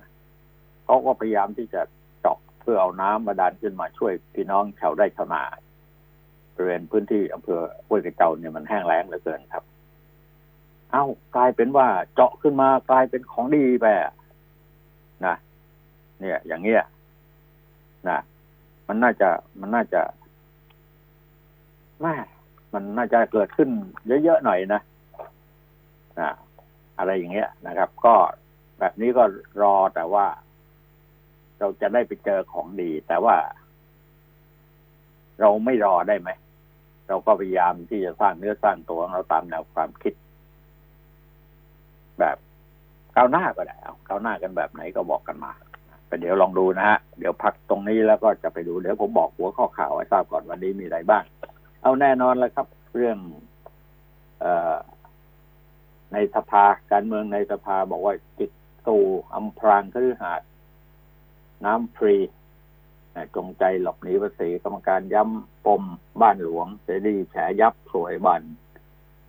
[0.85, 1.81] เขาก็พยายามที่จะ
[2.21, 5.43] เจาะเพื่อเอาน้ำบาดาลขึ้นมาช่วยพี่น้องชาวไร่ชาวนา
[6.53, 9.63] บริเวณพื้นที่อำเภอห้วยกระเจ้าเนี่ยมันแห้งแล้งเหลือเกินครับ
[10.95, 13.85] เอ้ากลายเป็นว่าเจาะขึ้นมากลายเป็นของดีไป
[15.25, 15.35] นะ
[16.19, 16.83] เนี่ย อย่างเงี้ย
[18.09, 18.19] นะ
[18.87, 19.29] มันน่าจะ
[19.59, 20.01] มันน่าจะ
[22.01, 22.15] แม่
[22.73, 23.69] มันน่าจะเกิดขึ้น
[24.23, 24.81] เยอะๆหน่อยนะ
[26.19, 26.31] นะ
[26.97, 28.15] อะไรอย่างเงี้ยนะครับ ก็
[28.79, 29.23] แบบนี้ก็
[29.61, 30.25] รอแต่ว่า
[31.59, 33.35] เราจะได้ไปเจอของดี แต่ว่า
[35.39, 36.29] เราไม่รอได้ไหม
[37.07, 40.13] เราก็พยายามที่จะสร้างเนื้อสร้างตัวของเราตามแนวความคิด
[42.19, 42.37] แบบ
[43.15, 45.51] ก้าวหน้าก็ได้เอาก้าวหน้ากันแบบไหนก็บอกกันมา
[46.07, 51.23] แต่เดี๋ยวลองดูนะฮะ เดี๋ยวพักตรงนี้แล้วก็จะไปดู เดี๋ยวผมบอกหัวข้อข่าวให้ทราบก่อนวันนี้มีอะไรบ้าง
[51.81, 53.17] เอาแน่นอนแล้วครับ เรื่อง
[54.41, 54.75] เออ
[56.13, 58.51] ในสภาการเมืองในสภาบอกว่าจิต
[58.87, 58.97] ตู
[59.33, 60.49] อำพรางคฤหาสน์
[61.65, 62.15] น้ำฟรี
[63.35, 65.83] จงใจหลบหนีภาษีกรรมการย้ำปม
[66.21, 68.41] บ้านหลวง เสรีแฉยับสวยบัน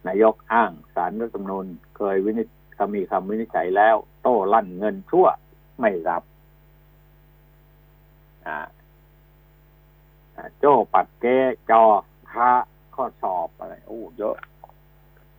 [0.07, 2.49] นายกอ้างสารรัฐธรรมนูญเคยวินิจ
[2.95, 5.27] มีคำวินิจฉัยแล้ว โต้ลั่นเงินชั่ว
[5.81, 6.23] ไม่รับ
[10.59, 11.27] โจ้ปัดเก
[11.71, 11.83] จอ
[12.33, 12.51] ค้า
[12.95, 14.37] ข้อสอบอะไรโอ้เยอะ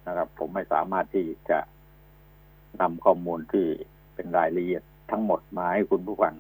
[0.06, 1.60] นะครับ ผมไม่สามารถที่จะ
[2.82, 3.66] นำข้อมูลที่
[4.16, 6.34] เป็นรายละเอียดทั้งหมดมาให้คุณผู้ฟัง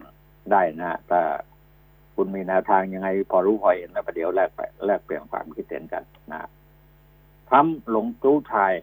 [0.51, 1.21] ได้นะแต่
[2.15, 6.49] คุณมีแนวทางยังไง พอรู้พอเห็นแล้วประเดี๋ยวแลกไปแลกเปลี่ยนความคิดเห็นกันนะ
[7.49, 8.73] ทำหลงตู้ชาย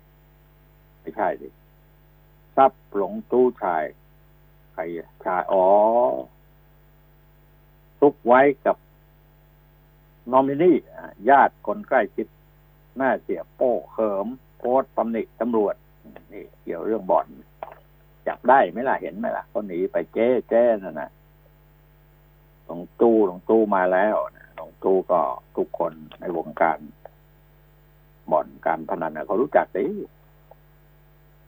[1.00, 1.48] ไม่ใช่ดิ
[2.56, 3.84] ทรัพย์หลงตู้ชาย
[4.72, 4.82] ใคร
[5.24, 5.66] ชายอ๋อ
[8.00, 8.76] ซุกไว้กับ
[10.32, 10.72] นอมินี
[11.28, 12.26] ญาติคนใกล้ชิด
[12.96, 14.26] แม่เสียโป้เขิม
[14.58, 15.74] โพสตำหนิตำรวจ
[16.32, 17.26] นี่เกี่ยวเรื่องบ่อน
[18.26, 21.10] จับได้ไหมล่ะเห็นไหมล่ะคนหนีไปเจ๊เจ๊นั่นนะ
[22.64, 24.16] หลงตู้หลงตู้มาแล้ว
[24.56, 25.20] หลงตู้ก็
[25.56, 26.78] ทุกคนในวงการ
[28.30, 29.86] บ่อนการพนันเขารู้จักดิ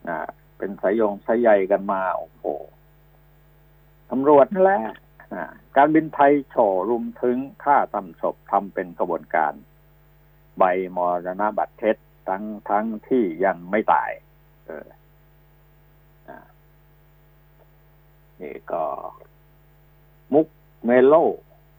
[0.08, 0.18] นะ
[0.58, 2.44] เป็นสายยงสายใยกันมาโอ้โห
[4.10, 4.82] ตำรวจนั่นแหละ
[5.76, 6.56] การบินไทยโฉ
[6.90, 9.52] รุมถึงฆ่าตำศพทำเป็นกระบวนการ
[10.58, 10.64] ใบ
[10.96, 11.96] มรณบัตรเท็จ
[12.28, 14.10] ทั้งทั้งที่ยังไม่ตาย
[14.66, 14.88] เออ
[18.40, 18.84] นี่ก็
[20.32, 20.46] มุก
[20.86, 21.14] เมโล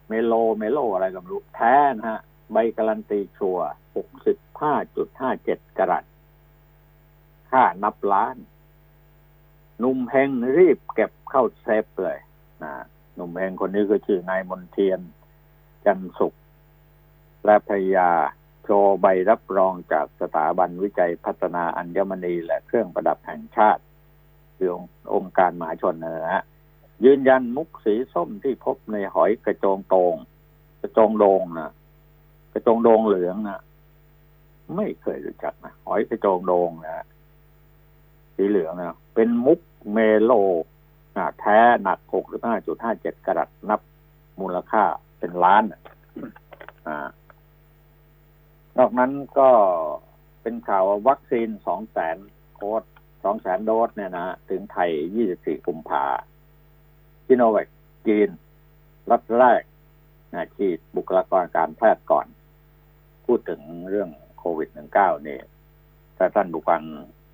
[0.08, 2.20] เมโลเมโลอะไรก็ไม่รู้ แท้นะฮะ
[2.52, 3.58] ใบการันตีชัวร์
[3.96, 6.06] หกสิบห้าจุดห้าเจ็ดกะรัต
[7.52, 8.36] ค่านับล้าน
[9.80, 12.20] หนุ่มแหงรีบเก็บเข้าเซฟเลย
[12.64, 12.74] นะ
[13.16, 15.00] หนุ่มเองคนนี้ก็ชื่อนายมนเทียน
[15.86, 16.34] จันสุข
[17.46, 18.10] และภรยา
[18.64, 23.82] โชว์ใบรับรองจากสถาบันวิจัยพัฒนาอัญมณีและเครื่องประดับแห่งชาติ
[24.58, 24.72] คือ
[25.14, 26.44] องค์การมาชนนะฮะ
[27.06, 30.16] ยืนยันมุกสีส้มที่พบในหอยกระโจงโตง
[30.82, 31.72] กระโจงโดงนะ
[32.54, 33.62] กระโจงโดงเหลืองนะ
[34.76, 37.06] ไม่เคยรู้จักนะหอยกระโจงโดงนะ
[38.36, 39.60] สีเหลืองนะเป็นมุก
[39.94, 40.32] เมโล
[41.40, 43.82] แท้หนักหกหรือห้าจุดห้าเจ็ดกรัตนับ
[44.40, 44.84] มูลค่า
[45.20, 45.64] เป็นล้าน
[46.88, 47.08] อ่า
[48.78, 49.50] นอกนั้นก็
[50.42, 52.18] เป็นข่าววัคซีนสองแสน
[52.56, 52.84] โคด
[53.24, 56.06] สองแสนโดสเนี่ยนะ ถึงไทยยี่สิบสี่กุมภา
[57.26, 57.68] ชิโนแวค
[58.08, 58.30] จีน
[59.12, 59.62] รัฐแรก
[60.34, 62.28] นะฉีดบุคลากรการแพทย์ก่อน
[63.26, 65.40] พูดถึงเรื่องโควิดหนึ่งเก้านี่
[66.18, 66.84] ถ้าท่านบุคคล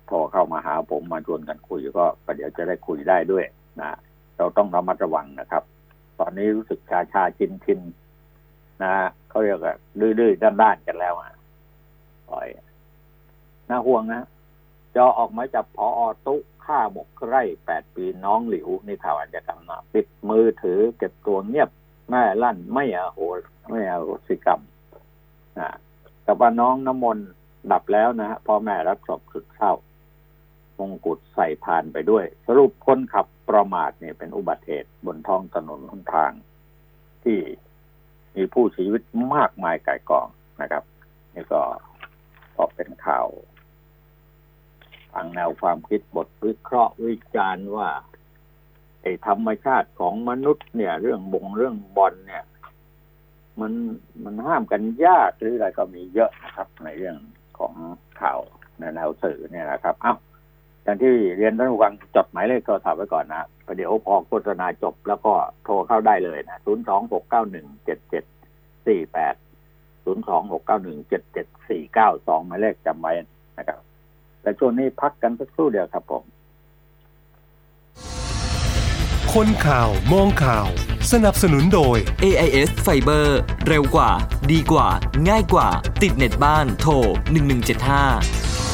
[0.06, 3.44] โทรเข้ามาหาผมมาชวนกันคุยก็ประเดี๋ยวจะได้คุยได้ด้วย
[3.80, 3.90] นะ
[4.36, 5.62] เราต้องระมัดระวังนะครับ
[6.18, 7.80] ตอนนี้รู้สึกชาชาชินชิน
[8.82, 8.92] นะ
[9.28, 11.38] เขาเรียกว่าดื้อๆด้านๆกันแล้วอะ
[12.28, 12.46] ปล่อย
[13.68, 14.22] น่าห่วงนะ
[14.96, 21.70] จอออกมาจับพออตุฆ่าหมกไร่แปดปีน้องหลิวนี่ข่าวอาจจะกรรมนะปิดมือถือเก็บตัวเงียบ
[22.10, 23.18] แม่ลั่นไม่อาโห
[23.70, 24.60] ไม่อาโหสิกรรม
[25.58, 25.68] นะ
[26.24, 27.26] แต่ว่าน้องน้ำมนต์
[27.72, 29.72] ดับแล้วนะฮะพ่อแม่รับศพสุดเศร้า
[30.78, 36.32] มงกุฎใส่พานไปด้วย สรุปคนขับประมาทเนี่ยเป็นอุบัติเหตุบนท้องถนนหนทาง
[37.24, 37.38] ที่
[38.36, 39.02] มีผู้เสียชีวิต
[39.34, 40.28] มากมายกายกอง
[40.60, 40.84] นะครับ
[41.34, 41.62] นี่ก็
[42.56, 43.28] ก็เป็นข่าว
[45.12, 47.88] ทางแนวความคิดบทวิเคราะห์วิจารณ์ว่า
[49.02, 52.44] ไอ้ธรรมชาติของมนุษย์เนี่ย เรื่องบงเรื่องบอลเนี่ย
[53.60, 53.72] มัน
[54.24, 57.16] มันห้ามกันยากหรืออะไรก็มีเยอะนะครับ ในเรื่อง
[57.58, 57.74] ของ
[58.20, 58.40] ข่าว
[58.78, 60.14] ในแนวสื่อเนี่ยนะครับ เอ้า
[60.84, 65.32] อย่างที่เรียนท่านผู้ฟังจดหมายเลขโทรศัพท์ไว้ก่อนนะประเดี๋ยวพอโฆษณาจบแล้วก็
[65.64, 68.24] โทรเข้าได้เลยนะศูนย์สองหกเก้าหนึ่งเจ็ดเจ็ด
[68.86, 69.34] สี่แปด
[70.04, 73.12] ศูนย์สองหกเก้าหนึ่งเจ็ดเจ็ดสี่เก้าสองหมายเลขจำไว้
[73.58, 73.78] นะครับ
[74.42, 76.24] แต่ช่วงนี้พักกันสักครู่เดียวครับผม
[79.32, 80.68] คนข่าวมองข่าว
[81.12, 83.26] สนับสนุนโดย AIS Fiber
[83.68, 84.10] เร็วกว่า
[84.52, 84.88] ดีกว่า
[85.28, 85.68] ง่ายกว่า
[86.02, 86.92] ติดเน็ตบ้านโทร
[87.72, 88.73] 1175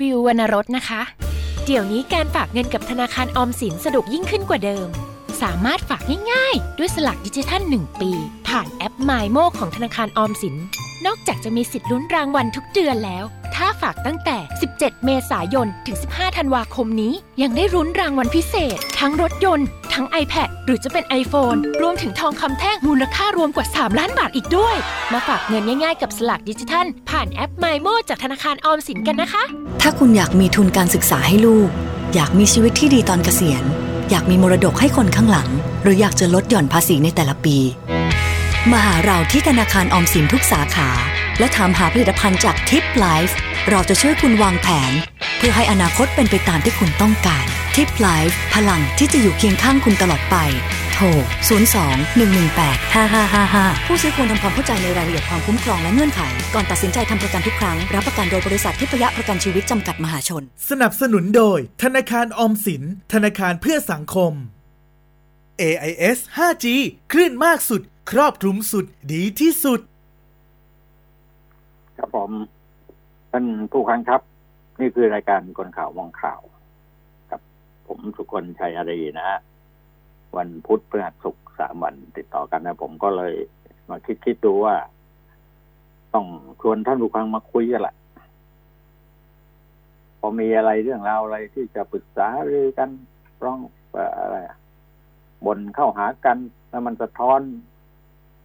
[0.00, 1.00] วิววรรณรสนะคะ
[1.66, 4.88] เดี๋ยวนี้การฝากเงินกับธนาคารออมสินสะดวกยิ่งขึ้นกว่าเดิม
[5.42, 8.12] สามารถฝากง่ายๆ ด้วยสลักดิจิทัล 1 ปี
[8.48, 10.56] ผ่านแอป m ม m o ของธนาคารออมสิน
[11.06, 14.36] นอกจากจะมีสิทธิ์ลุ้นรางวัลทุกเดือนแล้ว ถ้าฝากตั้งแต่
[14.72, 24.76] 17 เมษายน ถึง 15 ธันวาคมนี้ ยังได้รุ้นรางวัลพิเศษ ทั้งรถยนต์ ทั้ง iPad หรือจะเป็น iPhone รวมถึงทองคำแท่งมูลค่ารวมกว่า 3 ล้านบาทอีกด้วย
[25.12, 29.42] มาฝากเงินง่ายๆกับสลักดิจิทัล ผ่านแอป m ม m o จากธนาคารออมสินกันนะคะ
[29.80, 31.68] ถ้าคุณอยากมีทุนการศึกษาให้ลูก
[32.14, 33.64] อยากมีชีวิตที่ดีตอนเกษียณ
[34.10, 35.48] อยากมีมรดกให้คนข้างหลัง
[35.82, 37.56] หรืออยากจะลดหย่อนภาษีในแต่ละปี
[38.70, 40.90] มาหาเราที่ธนาคารออมสินทุกสาขา
[41.38, 43.36] และถามหาผลิตภัณฑ์จาก TIPlife
[43.70, 44.92] เราจะช่วยคุณวางแผน
[45.36, 47.46] เพื่อให้อนาคตเป็นไปตามที่คุณต้องการ
[47.78, 50.36] TIPlife พลังที่จะอยู่เคียงข้างคุณตลอดไป
[50.92, 51.04] โทร
[51.66, 56.20] 02 118 5555 ผู้ซื้อควรทำความเข้าใจในรายละเอียดความคุ้มครองและเงื่อนไข
[56.54, 64.32] ก่อนตัดสินใจทำประกันทุกครั้ง รับประกันโดยบริษัททิพยประกันชีวิตจำกัดมหาชน สนับสนุนโดย ธนาคารออมสิน ธนาคารเพื่อสังคม
[65.60, 66.66] AIS 5G
[67.12, 69.80] คลื่นมากสุด ครอบคลุมสุดดีที่สุด
[71.98, 72.30] ครับผม
[73.32, 74.20] ท่านผู้ฟังครับ
[74.80, 76.57] นี่คือรายการคนข่าวมองข่าวครับ
[77.88, 79.38] ผมสุคนชัยอารีนะฮะ
[80.36, 83.34] วันพุธพฤหัสศุกร์สามวันติดต่อกันนะ ผมก็เลย
[83.88, 84.74] มาคิดคิดดูว่า
[86.14, 86.26] ต้อง
[86.60, 87.96] ชวนท่านผู้ฟังมาคุยกันแหละ
[90.20, 92.90] พอมีอะไรเรื่องราวอะไรที่จะปรึกษาหรือกัน
[93.44, 93.58] ร้อง
[94.20, 94.36] อะไร
[95.46, 97.40] บนเข้าหากันแล้วมันสะท้อน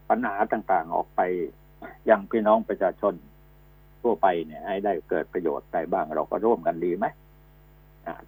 [0.10, 1.22] ปัญหาต่างๆออกไป
[2.10, 3.14] ยังพี่น้องประชาชน
[4.02, 7.06] ทั่วไปเนี่ย ให้ได้เกิดประโยชน์ใดบ้างเราก็ร่วมกันดีไหม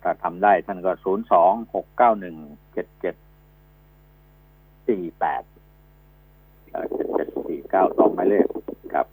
[0.03, 2.35] ถ้าทำได้ท่านก็ศูนย์สองหกเก้าหนึ่ง
[2.73, 3.15] เจ็ดเจ็ด
[4.87, 5.43] สี่แปด
[6.95, 8.45] เจ็ดเจ็ดสี่เก้าสองหมายเลข
[8.93, 9.07] ครับ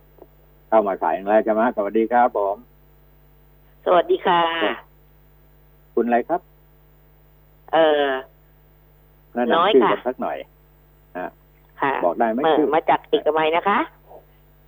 [0.69, 2.57] เข้ามาสายอย่างไรจะมาสวัสดีครับผม
[3.87, 4.43] สวัสดีค่ะ
[5.95, 6.41] คุณอะไรครับ
[7.73, 8.07] เออ
[9.35, 10.39] แนะน้อยนำชื่อค่ะกันสักหน่อย
[11.81, 13.79] ค่ะบอกได้ไหมเออชื่อมาจากเอกมัยนะคะ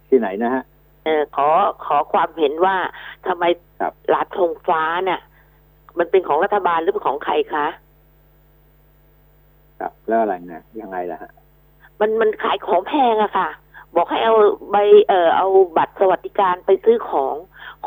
[0.08, 0.62] ที่ไหนนะฮะ
[1.04, 1.48] เออขอ
[1.84, 2.76] ขอความเห็นว่า
[3.26, 3.44] ทำไม
[3.80, 5.20] ครับร้านธงฟ้าน่ะ
[5.98, 7.66] มันเป็นของรัฐบาลหรือเป็นของใครคะ
[9.80, 11.32] ครับ แล้วอะไรเนี่ยยังไงล่ะฮะ
[12.00, 13.48] มันมันขายของแพงอะค่ะ
[13.96, 14.34] บอกให้เอา
[14.70, 14.76] ใบ
[15.08, 17.34] เออเอาบัตรสวัสดิการไปซื้อของ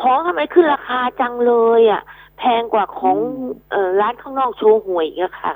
[0.01, 2.01] ของทำไมขึ้นราคาจังเลยอะ
[2.39, 3.17] แพงกว่าของ
[3.71, 5.53] เออร้านข้างนอกโชว์หวยอีกอะค่ะ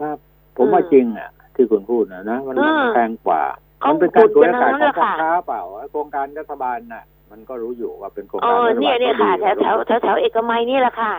[0.00, 0.18] ครับ
[0.56, 3.42] ผมว่าอืมจริงอะที่คุณพูดนะนะมันอืมแพงกว่า
[3.80, 11.12] เขามันเป็นการบ่ตัวนกันอากาศทั้งขนั้อนงแหละพ่อค่ะค้าเปล่าโครงการรัฐบาลน่ะ มันก็รู้อยู่ว่าเป็นโครงเอการอรัฐบาลเนี่ยเนี่ยก็ค่ะดีแถวแถวแถวแถวเอกมัยนี่แหละค่ะ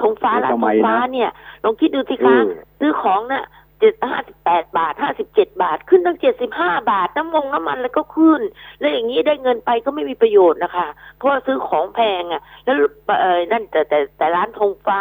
[0.00, 1.30] ธงฟ้าร้านเอกธมังยนะฟ้าเนี่ย
[1.64, 2.44] ลองคิดดูสิเอคะอ
[2.80, 3.44] ซื้อของน่ะ
[3.80, 8.42] เจ็ดห้าสิบแปดบาทห้าสิบเจ็ดบาท ขึ้นตั้งเจ็ดสิบห้าบาท น้ำมงน้ำมันแล้วก็ขึ้น
[8.78, 12.76] แล้วอย่างนี้ได้เงินไปก็ไม่มีประโยชน์นะคะ เพราะว่าซื้อของแพงอะ แล้ว
[13.20, 15.00] เออนั่นแต่แต่แต่ร้านธงฟ้า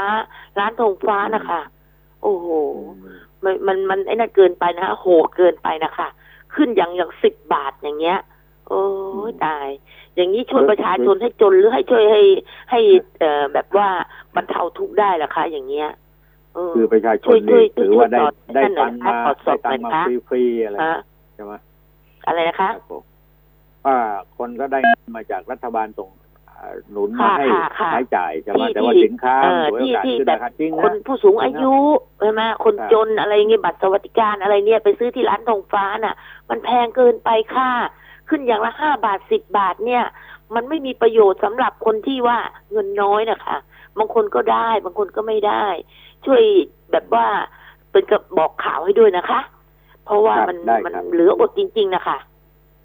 [0.60, 1.62] ร้านธงฟ้านะคะ
[2.24, 2.48] โอ้โห
[3.44, 6.08] มันมันมันไอ้นั่นเกินไปนะโหดเกินไปนะคะ
[6.56, 8.20] ขึ้นอย่างอย่างสิบบาทอย่างเงี้ย
[8.68, 8.84] โอ้
[9.30, 9.68] ยตาย
[10.16, 12.22] อย่างนี้ช่วยประชาชนให้จนหรือให้ช่วยให้
[12.72, 12.80] ให้
[13.20, 13.88] เอ่อแบบว่า
[14.36, 15.90] บรรเทาทุกข์ได้เหรอคะ อย่างเงี้ย
[16.54, 21.00] เออคือประชาชช่นวยช่นี่วยถือว่าได้ช่วยได้สอดตังค์มาสอดสได้อบตังค์มาหน่อยคะฟรีๆอะไรฮะ
[21.36, 21.54] ใช่ไหม
[22.28, 23.04] อะไรนะคคะรับผม
[23.86, 23.98] ว่า
[24.38, 26.10] คนก็ได้เงินมาจากรัฐบาลส่ง
[26.50, 31.76] อ่าหนุนมาค่ะให้ค่ะค่ะใช้จ่ายใช่ไหมที่แต่ว่าที่สินค้าเออสวยโอกาสที่ขึ้นแบบราคาจริงคนะนผู้สูงอายุ
[32.20, 36.16] ใช่ไหมคนครับจนอะไรเงี้ยบัตรสวัสดิการอะไรเนี่ยไปซื้อที่ร้านทองฟ้าน่ะ
[36.50, 37.72] มันแพงเกินไปค่ะ
[38.30, 40.04] ขึ้นอย่างละห้าบาทสิบบาทเนี่ย
[40.56, 42.38] มันไม่มีประโยชน์สำหรับคนที่ว่า
[42.72, 43.58] เงินน้อยนะคะ
[44.00, 45.66] บางคนก็ได้บางคนก็ไม่ได้
[46.26, 46.42] ช่วย
[46.92, 47.26] แบบว่า
[47.92, 49.40] เป็นกับบอกข่าวให้ด้วยนะคะ
[50.06, 52.18] เพราะว่าครับมันได้มันครับเหลืออดจริง ๆ นะคะ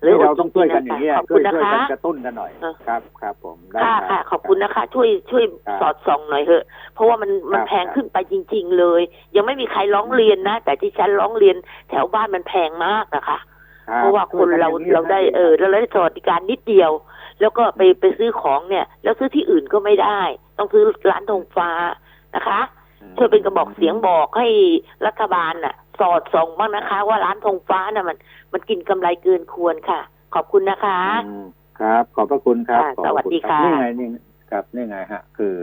[0.01, 9.01] เหลือนี่อเราดจต้องช่ริวยงๆกันนะอย่างคะเงี้ยขอบช่คุวยณนะช่วยคะกันกระตุ้นกันหน่อยเออครับครับผมได้ค่ะรับค่ะขอบคุณนะคะ ช่วยช่วยครับสอดส่องหน่อยเถอะ เพราะว่ามันมันครับแพงขึ้นไปจริง ๆ เลย
[9.37, 11.57] ยังไม่มีใครร้องเรียนนะแต่ที่ฉันร้องเรียน
[11.91, 13.47] แถวบ้านมันแพงมากนะคะคบ
[13.97, 16.91] เพราะว่าคนเราช่วยกันอย่งนี้เราได้เออเราได้สวัสดิการนิดเดียว
[17.41, 20.21] แล้วก็ไปไปซื้อของเนี่ย แล้วซื้อที่อื่นก็ไม่ได้
[20.59, 21.71] ต้องซื้อร้านธงฟ้า
[22.37, 22.61] นะคะ
[23.17, 24.49] ช่วยเป็นกระบอกเสียงบอกให้
[25.07, 28.17] รัฐบาลน่ะ สอดส่องบ้างนะคะ ว่าร้านธงฟ้าน่ะมัน
[28.53, 30.01] มันกินกำไรเกินควรค่ะ
[30.35, 31.47] ขอบคุณนะคะอืม
[31.81, 34.09] ครับ ขอบพระคุณครับค่ะขอบพรสวัสดีรับค่ะนี่ไงนี่
[34.51, 35.57] ครับนี่ไงฮะ คือ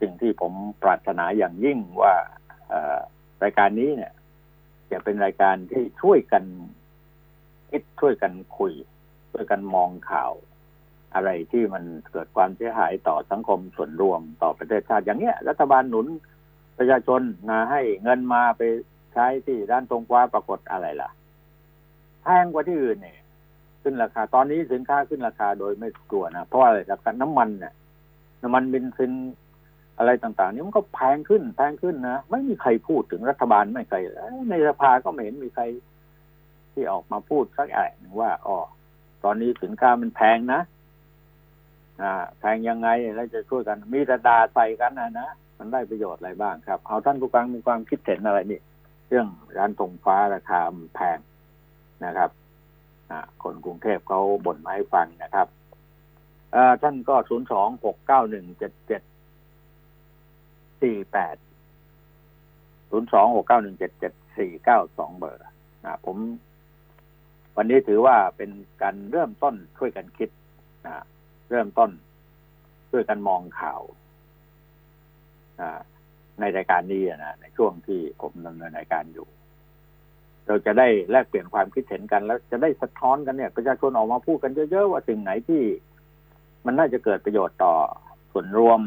[0.00, 2.14] สิ่งที่ผมปรารถนาอย่างยิ่งว่า
[2.68, 2.98] เอ่อ
[3.42, 4.12] รายการนี้เนี่ย
[4.90, 6.42] จะเป็นรายการที่ช่วยกัน
[7.76, 8.72] คิดช่วยกันคุย
[9.32, 10.32] ช่วยกันมองข่าว
[11.14, 16.06] อะไรที่มันเกิดความเสียหายต่อสังคมส่วนรวมต่อประเทศชาติอย่างเนี้ย รัฐบาลหนุน
[16.78, 18.62] ประชาชนนะให้เงินมาไป
[19.14, 21.10] ใช้ที่ด้านตรงกว้าปรากฏอะไรล่ะ
[22.22, 23.18] แพงกว่าที่อื่นเนี่ย
[23.82, 27.74] ขึ้นราคา ตอนนี้สินค้าขึ้นราคาโดยไม่กลัวนะเพราะอะไรราคาน้ำมันเนี่ย
[28.42, 29.12] น้ำมันเบนซิน
[29.98, 33.96] อะไรต่าง ๆ นี่มันก็แพงขึ้นแพงขึ้นนะไม่มีใครพูดถึงรัฐบาลไม่ใคร
[34.50, 35.64] ในสภาก็ไม่เห็นมีใคร
[36.76, 38.58] ที่ออกมาพูดสักอย่างหนึ่งว่าอ๋อ
[39.24, 40.60] ตอนนี้สินค้ามันแพงนะ
[42.02, 48.60] อ่าแพงยังไงแล้วจะช่วยกัน มีแต่ดาใส่กันนะนะมันได้ประโยชน์อะไรบ้างครับ เอาท่านผู้ฟังมีความคิดเห็นอะไรนี่
[49.08, 50.60] เรื่องร้านธงฟ้าราคา
[50.94, 51.18] แพง
[52.04, 52.30] นะครับ
[53.10, 55.46] อ่าคนกรุงเทพเขาบ่นมาให้ฟังนะครับ
[56.82, 59.02] ท่านก็ศูนย์สองหกเก้าหนึ่งเจ็ดเจ็ด
[60.82, 61.36] สี่แปด
[62.90, 65.40] ศูนย์สองหกเก้าหนึ่งเจ็ดเจ็ดสี่เก้าสองเบอร์
[66.06, 66.16] ผม
[67.56, 68.50] วันนี้ถือว่าเป็น
[68.82, 70.30] การเริ่มต้นช่วยกันคิด
[70.86, 71.04] นะ
[71.50, 71.90] เริ่มต้น
[72.90, 73.82] ช่วยกันมองข่าว
[76.40, 79.26] ในรายการนี้นะในช่วงที่ผมดำเนินรายการอยู่
[80.46, 85.62] เราจะได้แลกเปลี่ยนความคิดเห็นกัน แล้วจะได้สะท้อนกันเนี่ยประชาชนออกมาพูดกันเยอะๆว่าสิ่งไหนที่
[86.66, 87.74] มันน่าจะเกิดประโยชน์ต่อ
[88.32, 88.80] ส่วนรวม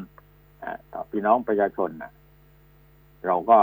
[0.93, 2.11] ต่อพี่น้องประชาชนนะ
[3.27, 3.59] เราก็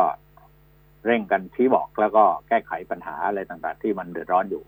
[1.07, 4.63] เร่งกันชี้บอกแล้วก็แก้ไขปัญหาอะไรต่างๆ ที่มันเดือดร้อนอยู่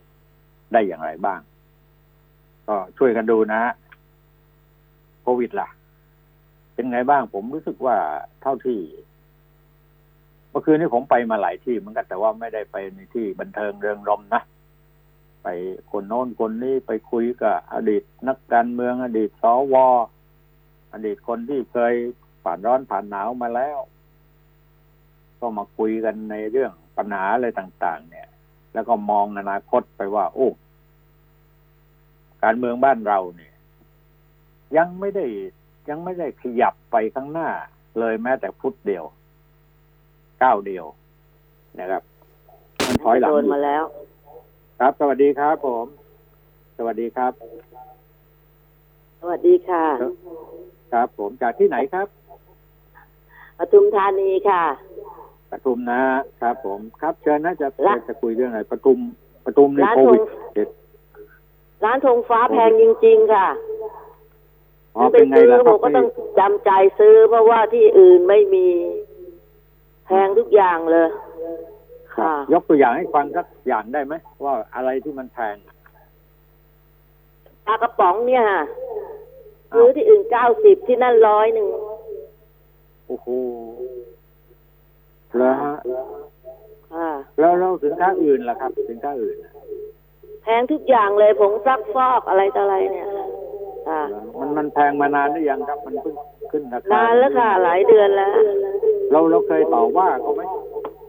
[0.72, 1.40] ได้อย่างไรบ้าง
[2.68, 3.62] ก็ช่วยกันดูนะ
[5.22, 5.68] โควิดล่ะ
[6.74, 7.96] เป็นไงบ้าง ผมรู้สึกว่า
[8.42, 8.81] เท่าที่
[10.50, 14.42] เมื่อคืนนี้ผมไปมาหลายที่เหมือนกันแต่ว่าไม่ได้ไปในที่บันเทิงเริงรมนะ
[15.42, 15.46] ไป
[15.90, 19.74] คนโน้นคนนี้ไปคุยกับอดีตนักการเมือง อดีตสว
[20.92, 21.94] อดีตคนที่เคย
[22.42, 23.78] ผ่านร้อนผ่านหนาวมาแล้ว
[25.40, 28.28] ก็มาคุยกันในเรื่องปัญหาอะไรต่าง ๆ เนี่ย
[28.79, 30.49] แล้วก็มองอนาคตไปว่า โอ้
[32.43, 33.55] การเมืองบ้านเราเนี่ย
[34.77, 35.25] ยังไม่ได้
[35.88, 37.49] ยังไม่ได้ขยับไปข้างหน้า
[37.99, 39.05] เลยแม้แต่ฟุตเดียว
[40.43, 40.87] ก้าวเดียว
[41.79, 42.03] นะครับ
[42.87, 43.85] มันถอยหลังโดนอยู่มาแล้ว
[44.81, 45.87] ครับ สวัสดีครับผม
[46.79, 47.33] สวัสดีครับ
[49.21, 50.12] สวัสดีค่ะ ครับ
[50.93, 52.07] ครับผมจากที่ไหนครับ
[53.59, 54.64] ปทุมธานีค่ะ
[55.52, 56.00] ปทุมนะ
[56.40, 58.98] ครับผมครับเชิญนะจะละจะคุยเรื่องอะไรปทุม
[59.44, 60.68] ปทุมในร้านโควิดธงเจ็ด
[61.84, 63.48] ร้านธงฟ้าแพงจริง ๆ ค่ะ
[64.96, 66.06] อ๋อไปเป็นไงซื้อล่ะคผรับมก็ต้อง
[66.38, 68.66] จำใจซื้อ เพราะว่าที่อื่นไม่มี
[70.06, 71.08] แพงทุกอย่างเลย
[72.16, 75.56] ค่ะ ยกตัวอย่างให้ฟังสักอย่างได้ไหมว่าอะไรที่มันแพง
[77.66, 78.62] ปลากระป๋องเนี่ยค่ะ
[79.72, 81.68] อ้าวซื้อที่อื่นเก้าสิบที่นั่นร้อยหนึ่ง
[83.06, 83.26] โอ้โห
[85.37, 85.75] แล้วฮะ
[86.93, 89.53] ค่ะแล้วแล้วสินค้าอื่นล่ะครับ สินค้าอื่นน่ะ
[90.43, 93.09] แพงทุกอย่างเลยผงซักฟอกอะไรต่ออะไรเนี่ย
[93.88, 94.03] ค่ะ
[94.38, 96.14] มันมันแพงมานานหรือยังครับ มันเพิ่ง
[96.51, 98.33] ขึ้นราคานานแล้วค่ะหลายเดือนแล้ว
[99.12, 100.43] เราเราเคยต่อว่าเขาไหม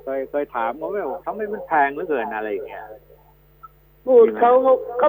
[0.04, 2.84] เคยเคยถามเขาไหมว่าทำไมมันแพงเหลือเกินอะไรอย่างเงี้ย
[4.06, 5.08] พูดเขาเขาก็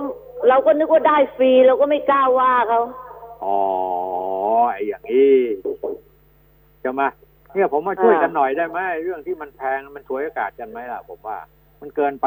[0.48, 2.80] เราก็นึกว่าได้ฟรีเราก็ไม่กล้าว่าเขา
[3.44, 3.58] อ๋อ
[4.72, 5.34] ไอ้อย่างนี้
[6.84, 7.06] จะมา
[7.54, 11.38] เนี่ยผมมาช่วยกันหน่อยได้ไหมเรื่องที่มันแพงมันช่วยอากาศกันไหมล่ะ ผมว่า
[11.80, 12.26] มันเกินไป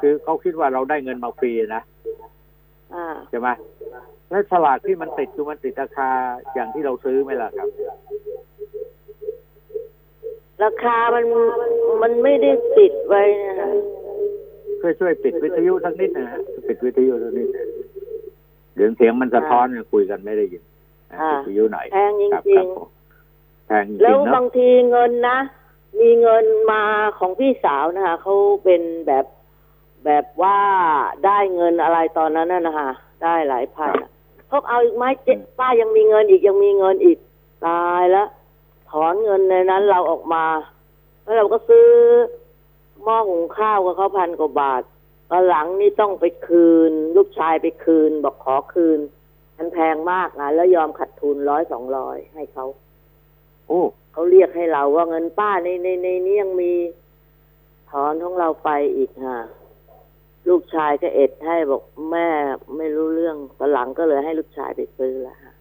[0.00, 1.82] คือเขาคิดว่าเราได้เงินมาฟรีนะ
[2.94, 3.48] อ่าใช่ไหม
[4.30, 6.10] แล้วฉลากที่มันติดคือมันติดราคา
[6.54, 7.68] อย่างที่เราซื้อไหมล่ะครับ
[10.62, 11.24] ราคามัน
[12.02, 13.22] มันไม่ได้ติดไว้
[13.60, 13.70] นะ
[14.80, 17.66] ช่วยช่วยปิดวิทยุสักนิดนะฮะปิดวิทยุสักนิดนะ
[18.74, 20.62] เดี๋ยวเสียงมันสะท้อนเนี่ยคุยกันไม่ได้ยิน
[21.10, 22.93] นะปิดวิทยุหน่อยแพงจครับริครังบผมแพงจๆ
[24.02, 25.38] แล้ริวงๆเนาะบางทีเงินนะ
[26.00, 26.82] มีเงินมา
[27.18, 29.24] ของพี่สาวนะคะเขาเป็นแบบ
[30.04, 30.58] แบบว่า
[31.24, 32.90] ได้เงินอะไรตอนนั้นน่ะนะคะ
[33.22, 34.10] ได้หลายพันอะ
[34.48, 37.18] เขาเอาอีกไหมเจ๊ป้ายังมีเงินอีกยังมีเงินอีก
[37.66, 38.28] ตายแล้ว
[38.90, 40.44] ถอนเงินในนั้นเราออกมา
[41.22, 41.88] แล้วเราก็ซื้อ
[43.02, 44.82] หม้อหุงข้าวกับเขาพันกว่าบาท
[45.30, 48.98] ตอนหลังนี่ต้องไปคืน ลูกชายไปคืน บอกขอคืน
[49.56, 52.64] มันแพงมากนะแล้วยอมขัดทุนร้อยสองร้อยให้เขา
[53.68, 53.80] โอ้
[54.12, 56.72] เขาเรียกให้เราว่าเงินป้าในในในนี้ยังมี
[57.90, 59.38] ถอนของเราไปอีกฮะ
[60.48, 62.28] ลูกชายก็เอ็ดให้บอกแม่
[62.76, 65.54] ไม่รู้เรื่องตอนหลังก็เลยให้ลูกชายไปซื้อละฮะ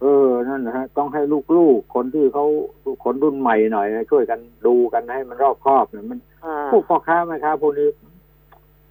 [0.00, 1.22] เออ นั่นนะฮะ ต้องให้
[1.56, 2.46] ลูกๆ คนที่เขา
[3.04, 7.88] คนรุ่นใหม่หน่อยนะช่วยกันดูกันให้มันรอบคอบเนี่ยมันค่ะพวกพ่อค้าแม่ค้าพวกนี้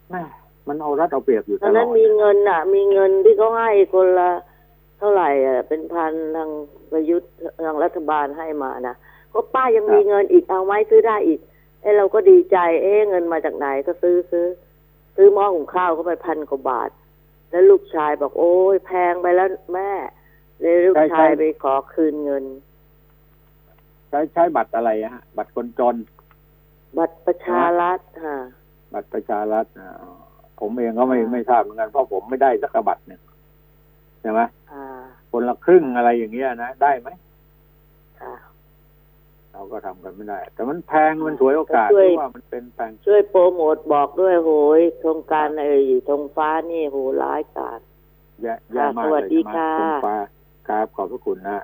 [0.09, 0.21] แม่
[0.67, 4.31] มันเอารัดเอาเปรียบอยู่ตตอนลอนั้ดนมีเงินอะ มีเงินที่เขาให้คนละ
[4.99, 6.49] เท่าไหร่อะเป็นพันทาง
[6.91, 7.31] ประยุทธ์
[7.65, 8.95] ทางรัฐบาลให้มานะ
[9.33, 11.39] ก็ป้ายังมีเงินอีกเอาไหมซื้อได้อีก
[11.81, 14.45] เอ้เราก็ดีใจ เอ๊ะเงินมาจากไหนก็ซื้อซื้อ
[15.15, 16.89] ซื้อหม้อหุงข้าวก็ไปพันกว่าบาท
[17.49, 19.91] แล้วลูกชายบอกโอ้ยแพงไปแล้วแม่
[20.61, 22.43] เลยลูกชายไปขอคืนเงิน
[24.09, 25.95] ใช้ใช้บัตรอะไรฮะ บัตรคนจน
[26.97, 28.37] บัตรประชารัฐค่ะ
[28.93, 29.91] บัตรประชารัฐอ่า
[30.59, 33.21] ผมเองก็ไม่ไม่ทราบเหมือนกันเพราะผมไม่ได้สักบัตรเนี่ย
[34.21, 34.39] ใช่ไหม
[34.71, 34.83] อ่า
[35.31, 37.09] คนละครึ่งอะไรอย่างเงี้ยนะได้ไหม
[38.21, 38.33] ค่ะ
[39.51, 45.69] เราก็ทำกันไม่ได้ แต่มันแพงมันถวยโอกาสช่วยที่ว่ามันเป็นแพงช่วยโปรโมทบอกด้วยโหยโครงการไอ้
[46.09, 47.79] ธงฟ้านี่โหร้ายกาจ
[48.41, 50.15] แย่แย่มากสวัเลสยดีใช่ไหมค่ะตรงฟ้า
[50.67, 51.59] ครับขอบพระคุณนะ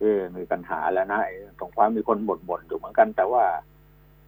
[0.00, 3.44] เอ๊ะมีปัญหาแล้วนะไอ้ตรงฟ้ามีคนบ่นบ่นอยู่เหมือนกัน แต่ว่า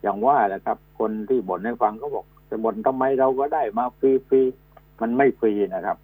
[0.02, 4.00] อย่างว่าแหละครับ คนที่บ่นให้ฟังก็บอกจะบ่นทำไมเราก็ได้มาฟ
[4.32, 5.96] รีๆมันไม่ฟรีนะครับ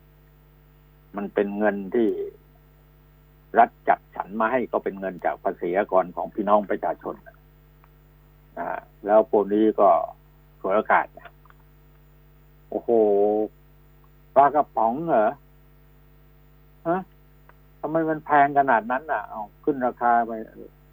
[1.17, 2.09] มันเป็นเงินที่
[3.59, 7.37] รัฐจัดสรรมาให้ก็เป็นเงินจากภาษีกรของพี่น้องประชาชนนะ
[8.59, 9.89] ฮะแล้วพวกนี้ก็
[10.61, 11.29] สวยโอกาสนะ
[12.69, 12.91] โอ้โห
[14.35, 15.31] ปลากระป๋องเหรอ
[16.89, 17.01] ฮะ
[17.81, 20.33] ทำไมมันแพงขนาดนั้นอะเอาขึ้นราคาไป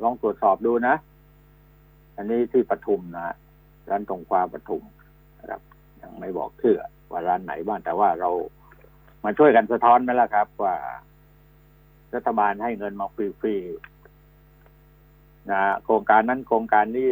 [0.03, 0.95] ลองตรวจสอบดูนะ
[2.15, 3.35] อันนี้ที่ปทุมนะ
[3.89, 4.83] ร้านตรงควาปทุม
[5.39, 5.61] นะครับ
[6.01, 6.75] ยังไม่บอกชื่อ
[7.11, 8.29] ว่าร้านไหนบ้างแต่ว่าเรา
[9.25, 10.75] มาช่วยกันสะท้อนไหมล่ะครับ ว่า
[12.15, 17.09] รัฐบาลให้เงินมาฟรีๆนะโครงการนั้นโครงการนี้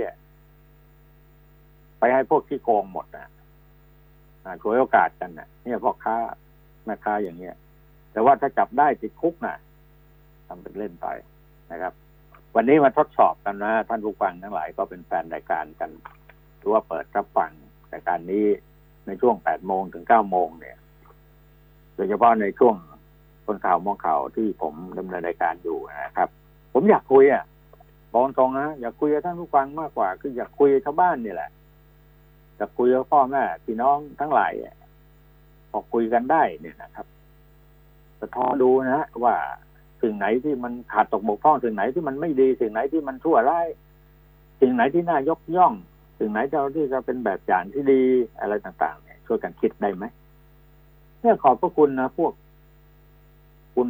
[1.99, 3.29] ไปให้พวกที่โกงหมดนะ
[4.43, 6.17] อ่าช่วยโอกาสกันนะเนี่ยพ่อค้า
[6.85, 7.55] แม่ค้าอย่างเงี้ย
[8.11, 9.55] แต่ว่าถ้าจับได้ติดคุกนะ
[10.47, 11.07] ทำเป็นเล่นไป
[11.71, 11.93] นะครับ
[12.55, 15.89] วันนี้มาทดสอบกันนะท่านผู้ฟังทั้งหลายก็เป็นแฟนรายการกัน
[16.57, 17.51] หรือว่าเปิดรับฟัง
[17.93, 18.45] รายการนี้
[19.07, 20.77] ในช่วงแปดโมงถึงเก้าโมงเนี่ย
[21.95, 22.75] โดยเฉพาะในช่วง
[23.45, 26.29] คนข่าวมองข่าวที่ผมดำเนินรายการอยู่นะครับ
[26.73, 27.43] ผมอยากคุยอะ
[28.11, 31.49] บอกตรงนะอยากคุยกับท่านผู้ฟังมากกว่า คืออยากคุยกับชาวบ้านนี่แหละ
[32.57, 34.75] อยากคุยกับพ่อแม่พี่น้องทั้งหลายอะ
[35.71, 37.07] พอคุยกันได้เนี่ยนะครับ
[38.21, 39.35] สะท้อนดูนะว่า
[40.01, 43.67] สิ่งไหนที่มันขาดตกบกพร่องสิ่งไหนที่มันไม่ดี สิ่งไหนที่มันชั่วร้าย
[44.61, 45.73] สิ่งไหนที่น่ายกย่อง
[46.19, 48.01] สิ่งไหนที่เราที่จะเป็นแบบอย่างที่ดี
[48.39, 50.05] อะไรต่าง ๆ เนี่ยช่วยกันคิดได้ไหม
[51.23, 52.33] เนี่ยขอบพระคุณนะพวก
[53.75, 53.89] คุณ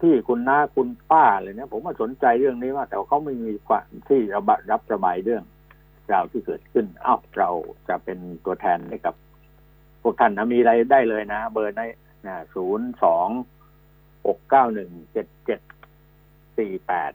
[0.00, 5.44] พี่คุณน้าคุณป้าอะไรเนี่ยผมว่าสนใจเรื่องนี้ว่า แต่เขาไม่มีความที่ระบรับระบายเรื่อง
[6.12, 7.50] ราวที่เกิดขึ้นเอ้าเรา
[7.88, 9.14] จะเป็นตัวแทนให้กับ
[10.02, 11.82] พวกท่านนะมีอะไรได้เลยนะ เบอร์ใน
[12.26, 13.28] นะศูนย์สอง
[14.26, 15.60] หกเก้าหนึ่งเจ็ดเจ็ด
[16.58, 17.12] สี่แปด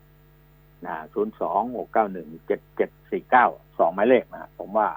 [0.86, 3.46] นะศูนย์สองหกเก้าหนึ่งเจ็ดเจ็ดสี่เก้า
[3.78, 4.88] สองหมายเลขนะผมว่า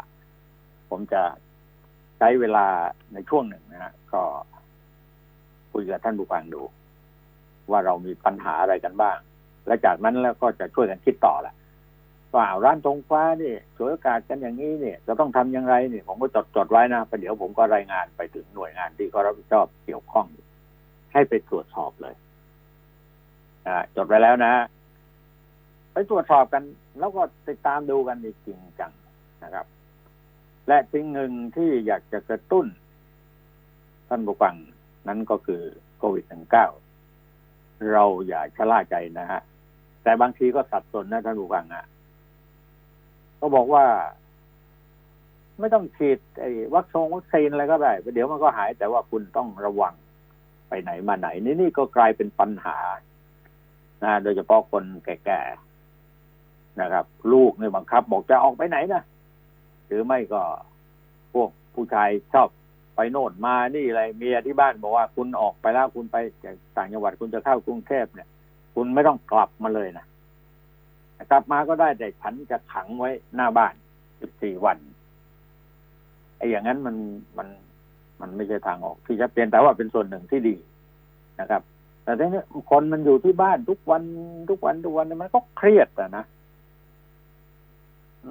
[0.90, 1.22] ผมจะ
[2.18, 2.66] ใช้เวลา
[3.14, 4.22] ในช่วงหนึ่งนะฮะก็
[5.72, 6.62] คุยกับท่านผู้ฟังดู
[7.72, 9.18] ว่าเรามีปัญหาอะไรกันบ้าง
[9.68, 11.56] และจากนั้นแล้วก็จะช่วยกันคิดต่อแหละ
[12.36, 20.26] ว่าร้านธงฟ้านี่สวยโอกาสกันอย่างนี้เนี่ยจะต้องทำอย่างไรเนี่ยผมก็จดจดไว้นะประเดี๋ยวผมก็รายงานไปถึงหน่วยงานที่เขารับผิดชอบเกี่ยวข้อง
[21.14, 22.16] ให้ไปตรวจสอบเลย
[23.68, 24.54] อ่าจดไว้แล้วนะ
[25.94, 26.64] ไปตรวจสอบกัน
[27.00, 28.92] แล้วก็ติดตามดูกันจริงจัง
[29.44, 29.66] นะครับ
[30.68, 32.66] และสิ่งหนึ่งที่อยากจะกระตุ้น
[34.10, 34.56] ท่านผู้ฟัง
[35.08, 35.62] นั้นก็คือ
[35.98, 36.26] โควิด
[36.90, 39.42] -19 เราอย่าชะล่าใจนะฮะ
[40.04, 41.86] แต่บางทีก็สับสนนะท่านผู้ฟังอะ
[43.40, 43.86] ก็บอกว่า
[45.60, 49.94] ไม่ต้องฉีดไอ้วัคซงวัคซีนอะไรก็ได้เดี๋ยวมันก็หาย แต่ว่าคุณต้องระวัง
[50.68, 52.78] ไปไหนมาไหน นี่นี่ก็กลายเป็นปัญหา
[54.04, 59.04] นะโดยเฉพาะคนแก่ๆนะครับ ลูกเนี่ยบังคับ บอกจะออกไปไหนนะ
[59.88, 60.42] หรือไม่ก็
[61.34, 62.50] พวกผู้ชายชอบ
[62.96, 66.18] ไปโน่นมานี่อะไรเมียที่บ้านบอกว่าคุณออกไปแล้วคุณไป
[66.78, 68.28] ต่างจังหวัดคุณจะเข้ากรุงเทพเนี่ย
[68.76, 70.06] คุณไม่ต้องกลับมาเลยนะ
[71.32, 73.74] กลับมาก็ได้แต่ฉันจะขังไว้หน้าบ้าน
[74.20, 74.78] 14วัน
[76.38, 76.96] ไอ้อย่างนั้นมัน
[77.38, 77.48] มัน
[78.22, 80.56] มันไม่ใช่ทางออกที่จะเปลี่ยนแต่ว่าเป็นส่วนหนึ่งที่ดี
[81.40, 81.62] นะครับ
[82.04, 84.04] แต่ทีนี้คนมันอยู่ที่บ้านทุกวัน
[84.50, 86.26] ทุกวันทุกวันมันก็เครียดอะนะ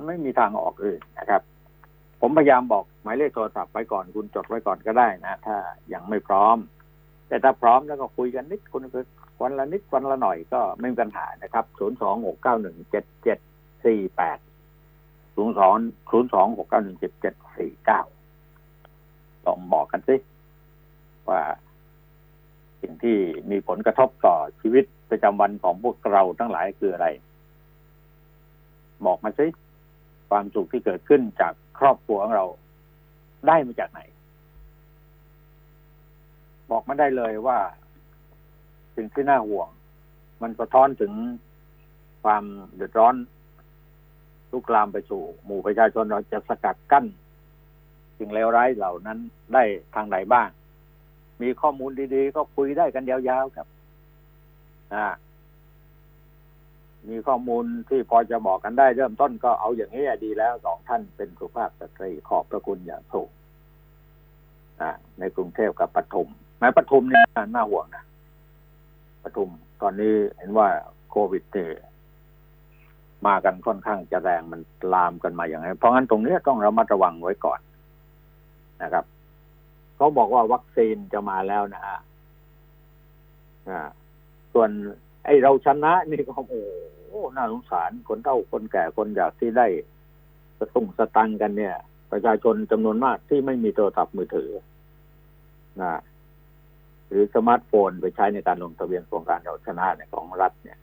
[0.06, 1.42] ไม่มีทางออกอื่นนะครับ
[2.20, 5.56] ผมพยายามบอกหมายเลขโทรศัพท์ไว้ก่อนคุณจดไว้ก่อนก็ได้นะถ้า
[5.92, 6.56] ยังไม่พร้อม
[7.28, 8.82] แต่ถ้าพร้อมแล้วก็คุยกันนิดคุณ
[9.42, 13.38] วันละนิดวันละหน่อยก็ไม่มีปัญหานะครับศูนย์สองหกเก้าหนึ่งเจ็ดเจ็ด
[13.84, 14.38] สี่แปด
[15.36, 15.74] ศูนย์สอง
[16.10, 18.00] ศูนย์สองหกเก้าหนึ่งเจ็ดเจ็ดสี่เก้า
[19.44, 20.16] ลองบอกกันสิ
[21.28, 21.40] ว่า
[22.80, 23.16] สิ่งที่
[23.50, 27.08] มีผลกระทบต่อชีวิตประจำวันของพวกเราทั้งหลายคืออะไร
[29.06, 29.46] บอกมาสิ
[30.36, 32.46] ความสุขที่เกิดขึ้นจากครอบครัวของเรา
[33.48, 34.00] ได้มาจากไหน
[36.70, 37.58] บอกมาได้เลยว่า
[38.96, 39.68] สิ่งที่น่าห่วง
[40.42, 41.12] มันสะท้อนถึง
[42.24, 43.14] ความเดือดร้อน
[44.52, 47.04] ลุกลามไปสู่ หมู่ประชาชนเราจะสกัดกั้น
[48.18, 49.18] สิ่งเลวร้ายเหล่านั้น
[49.54, 49.62] ได้
[49.94, 50.48] ทางไหนบ้าง
[51.42, 53.66] มีข้อมูลดีๆ ก็คุยได้กันยาวๆครับ
[54.94, 55.06] อ่า
[57.08, 63.30] มีข้อมูลที่พอจะบอกกันได้ เริ่มต้นก็เอาอย่างนี้ดีแล้วสองท่านเป็นสุภาพสตรีขอบพระคุณอย่างสูง
[65.18, 66.28] ในกรุงเทพกับปทุม
[66.58, 67.22] แม้ปทุมนี่
[67.54, 68.04] น่าห่วงนะ
[69.22, 69.50] ปทุม
[69.82, 70.68] ตอนนี้เห็นว่า
[71.10, 71.70] โควิดเนี่ย
[73.26, 74.60] มากันค่อนข้างจะแรงมัน
[74.94, 77.60] ลามกันมาอย่างไรเพราะงั้นตรงนี้ต้องระมัดระวังไว้ก่อน
[78.82, 79.04] นะครับ
[79.96, 81.98] เขาบอกว่าวัคซีนจะมาแล้วนะฮะ
[84.52, 84.70] ส่วน
[85.24, 86.54] ไอ้เราชนะนี่ก็โอ้โห
[87.36, 89.66] น่าสงสารคนเฒ่าคนแก่คนอยากที่ได้
[90.58, 91.74] สตุ้งสตังกันเนี่ย
[92.12, 94.50] ประชาชนจำนวนมากที่ไม่มีโทรศัพท์มือถือ
[95.82, 96.00] นะ
[97.08, 100.78] หรือสมาร์ทโฟนไปใช้ในการลงทะเบียนโครงการเราชนะเนี่ยของรัฐเนี่ย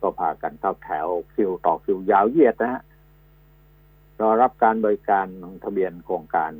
[0.00, 2.82] ก็พากันเข้าแถวคิวต่อคิวยาวเหยียดนะฮะ
[4.20, 6.52] รอรับการบริการลงทะเบียนโครงการ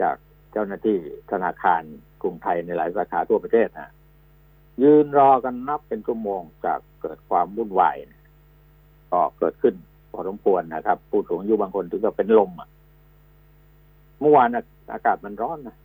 [0.00, 0.16] จาก
[0.52, 0.98] เจ้าหน้าที่
[1.30, 1.82] ธนาคาร
[2.22, 3.90] กรุงไทยในหลายสาขาทั่วประเทศนะ
[4.82, 8.24] ยืนรอกันนับเป็นชั่วโมงจากเกิดความวุ่นวายเนี่ย
[9.10, 9.74] ก็เกิดขึ้น
[10.12, 12.68] พอสมควรนะครับ ผู้สูงอายุบางคนถึงกับเป็นลมอะ
[14.20, 14.48] เมื่อวาน
[14.92, 15.76] อากาศมันร้อนนะ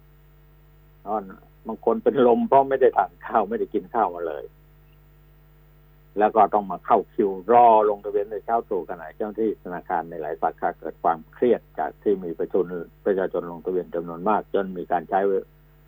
[1.08, 1.24] ร้อน
[1.68, 4.44] บางคนเป็นลมเพราะไม่ได้ทานข้าวไม่ได้กินข้าวมาเลย
[6.20, 12.66] แล้วก็ต้องมาเข้าคิวรอลงทะเบียนในเช้าตรู่กันไหนเจ้าหน้าที่ธนาคารในหลายสาขาเกิดความเครียดจากที่มีประชาชน
[13.06, 15.20] ประชาชนลงทะเบียนจำนวนมาก จนมีการใช้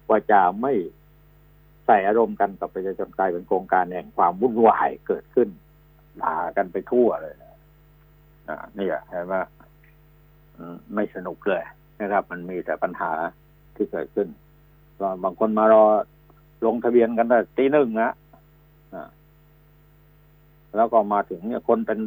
[0.09, 0.73] ว่าจาไม่
[1.85, 5.49] ใส่อารมณ์กันกับประชาชนกลายเป็นโครงการแห่งความวุ่นวายเกิดขึ้น
[6.21, 7.55] ด่ากันไปทั่วเลยนะ
[8.49, 9.35] อ่านี่เห็นไหม
[10.95, 11.63] ไม่สนุกเลย
[12.01, 13.11] นะครับ มันมีแต่ปัญหา
[13.75, 14.27] ที่เกิดขึ้น
[14.99, 15.83] ก็บางคนมารอ
[16.65, 18.11] ลงทะเบียนกันแต่ตีหนึ่งนะ
[18.93, 19.09] อ่า
[20.75, 21.99] แล้วก็มาถึงเนี่ยคนเป็น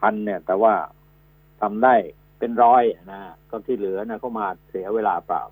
[0.00, 0.74] พันเนี่ย แต่ว่า
[1.60, 1.94] ทำได้
[2.38, 5.42] เป็นร้อยนะก็ที่เหลือนะเขามาเสียเวลาเปล่า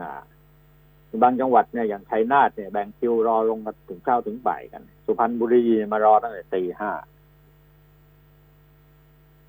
[0.00, 0.10] นะ
[1.22, 6.90] บางจังหวัดเนี่ยอย่างชัยนาทเนี่ยแบ่งคิวรอลงมาถึงเช้าถึงบ่ายกัน สุพรรณบุรีมารอตั้งแต่ตีห้า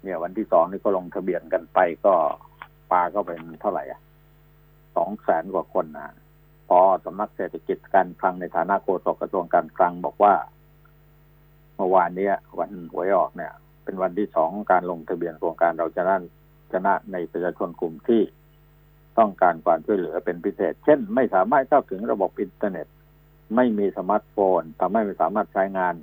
[0.04, 2.14] เนี่ย วันที่สองนี่ก็ลงทะเบียนกันไปก็
[2.92, 4.02] ปาก็เป็นเท่าไหร่อะ
[4.96, 6.16] สองแสนกว่าคนนะ
[6.70, 10.34] พอสำนักเศรษฐกิจการคลังในฐานะโฆษกกระทรวงการคลังบอกว่า
[11.76, 13.54] เมื่อวานนี้วันหวยออกเนี่ย
[13.84, 16.24] เป็นวันที่สองการลงทะเบียนโครงการเราจะนั่น
[16.74, 18.22] ชนะในประชาชนกลุ่มที่
[19.20, 22.88] ต้องการความช่วยเหลือเป็นพิเศษ เช่น ไม่สามารถเข้าถึงระบบอินเทอร์เน็ต
[23.56, 25.96] ไม่มีสมาร์ทโฟนทำให้ไม่สามารถใช้งาน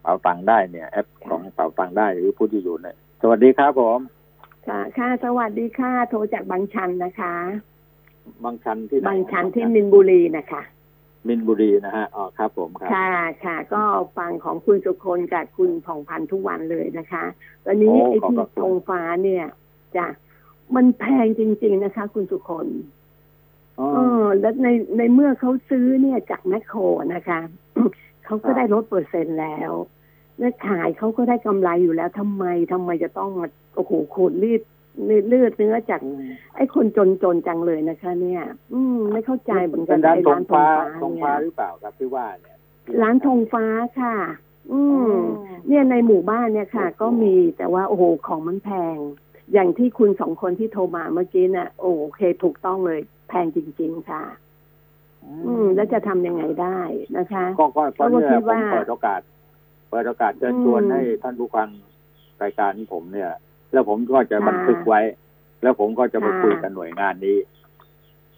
[0.00, 3.98] เป๋าตังได้เนี่ยแอปของเป๋าตังได้หรือผู้ที่อยู่เนี่ยสวัสดีครับผม
[4.68, 7.34] ค่ะค่ะสวัสดีค่ะ โทรจากบางชันนะคะ
[8.44, 10.62] บางชันที่ไหนบางชันที่มินบุรีนะคะ
[11.28, 13.12] มินบุรีนะฮะอ๋อครับผมครับค่ะ
[13.44, 13.82] ค่ะ ก็
[14.18, 17.24] ฟังของคุณสุคนกับคุณผ่องพันธุ์ทุกวันเลยนะคะ
[17.66, 19.44] วันนี้โอ้ไอ้ขอบที่พระคุณธงฟ้าเนี่ย
[19.96, 20.06] จ้ะ
[20.74, 22.66] มันแพงจริง ๆนะคะ คุณสุคน
[23.78, 26.80] อ๋อเออแล้วในในเมื่อเขาซื้อเนี่ยจากแมคโคร
[27.14, 27.40] นะคะ
[28.24, 29.72] เขาก็ได้ลดเปอร์เซ็นต์แล้ว
[30.38, 33.46] และขายเขาก็ได้กำไรอยู่แล้วทำไมทำไมจะต้องมา
[33.76, 34.62] โอ้โหขูดรีด
[35.28, 36.00] เลือดเนื้อจาก
[36.56, 38.42] ไอ้คนจนจนๆจังเลยนะคะ เนี่ย
[38.72, 40.66] อืมไม่เข้าใจเหมือนกัเป็นนร้านไอ้ธงฟ้า
[41.02, 42.56] ธงเนี่ฟ้ายหรือเปล่าครับที่ว่าเนี่ย
[43.02, 43.66] ร้านธงฟ้า
[44.00, 44.16] ค่ะ
[44.72, 45.14] อืม
[45.68, 48.96] เนี่ยในหมู่บ้านเนี่ยค่ะ ก็มีแต่ว่าโอ้โหของมันแพง
[49.52, 54.22] อย่างที่คุณสองคนที่โทรมาเมื่อกี้น่ะ โอเคถูกต้องเลยแพงจริง ๆ ค่ะ
[55.24, 56.78] อืม แล้วจะทำยังไงได้
[57.16, 59.20] นะคะก็ก็ก็เราก็เนี่ยคิดผมว่าเปิดโอกาส
[59.90, 61.68] เปิดโอกาสเชิญชวนอืมให้ท่านผู้ฟัง
[62.42, 63.30] รายการของผมเนี่ย
[63.72, 65.00] แล้วผมก็จะค่ะบันทึกไว้
[65.62, 67.38] แล้วผมก็จะไปค่ะคุยกับหน่วยงานนี้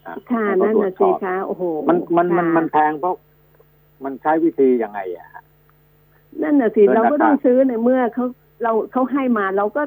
[0.06, 3.14] อ่ค่ะแล้วก็นั่นตรวน่ะจสอบสิคะโอ้โหมันมันมันค่ะมันแพงเพราะ
[4.04, 5.28] มันใช้วิธียังไงอะ
[6.42, 8.26] นั่นน่ะสิเกินเราก็ราคาต้องซื้อในเมื่อเขา
[8.62, 9.82] เราเขาให้มาเราก็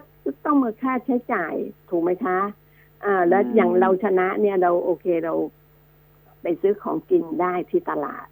[0.45, 1.53] ต้องมาค่าใช้จ่าย
[1.89, 2.39] ถูกไหมคะ
[3.05, 5.33] อ่า แล้วอย่างเราชนะเนี่ยเราโอเคเรา
[6.41, 8.25] ไปซื้อของกินได้ที่ตลาด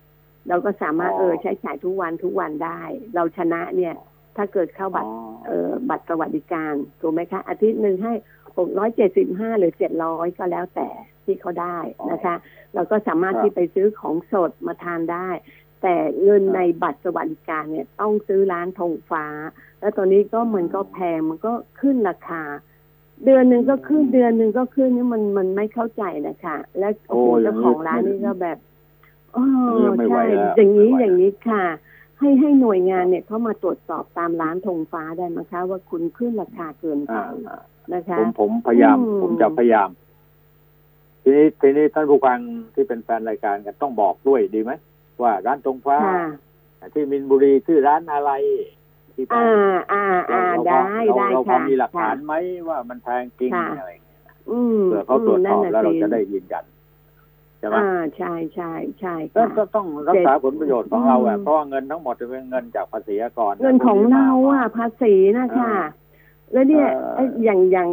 [0.50, 2.82] เราก็สามารถเออใช้จ่ายทุกวันทุกวันได้
[3.16, 3.94] เราชนะเนี่ย
[4.36, 5.12] ถ้าเกิดเข้าบัตร
[5.46, 8.14] เออบัตรสวัสดิการถูกไหมคะ อาทิตย์หนึ่งให้
[8.58, 10.90] หกร้อยเจ็ดสิบห้าหรือเจ็ดร้อยก็แล้วแต่
[11.26, 11.78] ที่เขาได้
[12.12, 12.36] นะคะ
[12.74, 15.30] เราก็สามารถครับที่ไปซื้อของสดมาทานได้
[15.82, 19.26] แต่เงินในบัตรสวัสดิการเนี่ยต้องซื้อร้านธงฟ้า
[19.80, 22.44] แล้วตอนนี้ก็มันก็แพงมันก็ขึ้นราคา
[23.26, 28.58] เดือนหนึ่งก็ขึ้นเดือนหนึ่งก็ขึ้นนี่มันมันไม่เข้าใจนะคะและโอ้โหโอ้เจ้าของร้านนี่ก็แบบ
[29.34, 29.38] เอ
[29.84, 31.64] อไม่ไหวใช่แล้วอย่างนี้ไม่ไหวอย่างนี้ค่ะ
[32.20, 37.62] ให้ให้หน่วยงานเนี่ยเข้ามาตรวจสอบตามร้านธงฟ้าได้ไหมคะ ว่าคุณขึ้นราคาเกินไปอ่าอ่า
[37.94, 39.90] นะคะ ผมผมพยายามอืมผมจะพยายาม
[41.24, 42.40] ทีนี้ทีนี้ท่านผู้ฟัง
[42.74, 44.72] ที่เป็นแฟนรายการกันต้องบอกด้วยดีไหม
[45.24, 48.32] ว่าร้านตรงฟ้าค่ะที่มินบุรีชื่อร้านอะไร
[49.16, 49.48] ที่อ่า
[49.92, 52.34] อ่าอ่าเราได้เราได้เราพอค่ะมีหลักฐานค่ะไหม
[52.68, 56.66] ว่ามันแพงจริงค่ะอะไรอย่างเงี้ยอืมเผื่อเขาตรวจสอบนั่นน่ะแล้วเราสิจะได้ยืนยัน
[57.60, 65.76] ใช่ไหมอ่าใช่ใช่ใช่ก็ค่ะก็ต้องรักษาผลประโยชน์ของเราอือะมเพราะว่าเงินทั้งหมดจะเป็นเงินจากภาษีอากรเงินของเราอะภาษีนะอ่าค่ะ
[66.52, 67.90] แล้วเนี่ยเอ่อไอ้อย่างอย่าง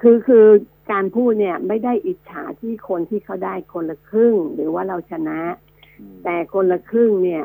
[0.00, 0.46] คือคือ
[0.92, 5.73] การพูดเนี่ยไม่ได้อิจฉาที่คนที่เขาได้คนละครึ่ง หรือว่าเราชนะอืม
[6.24, 7.42] แต่คนละครึ่งเนี่ย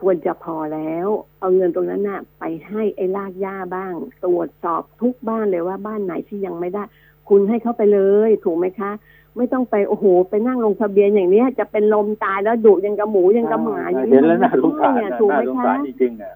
[0.00, 1.08] ควรจะพอแล้ว
[1.40, 3.92] เอาเงินตรงนั้นน่ะ ไปให้ไอ้ลากหญ้าบ้าง
[4.24, 6.82] ตรวจสอบทุกบ้านเลยว่าบ้านไหนที่ยังไม่ได้
[7.28, 8.92] คุณให้เขาไปเลย ถูกไหมคะ
[9.36, 16.34] ไม่ต้องไปโอ้โหไปนั่งลงทะเบียนอย่างเนี้ย จะเป็นลมตายแล้วดุยังกับหมูยังกับหมาอย่างเห็นแล้วน่าสงสารเนี่ยนะถูกไหมน่าสงคะสารจริงๆอะ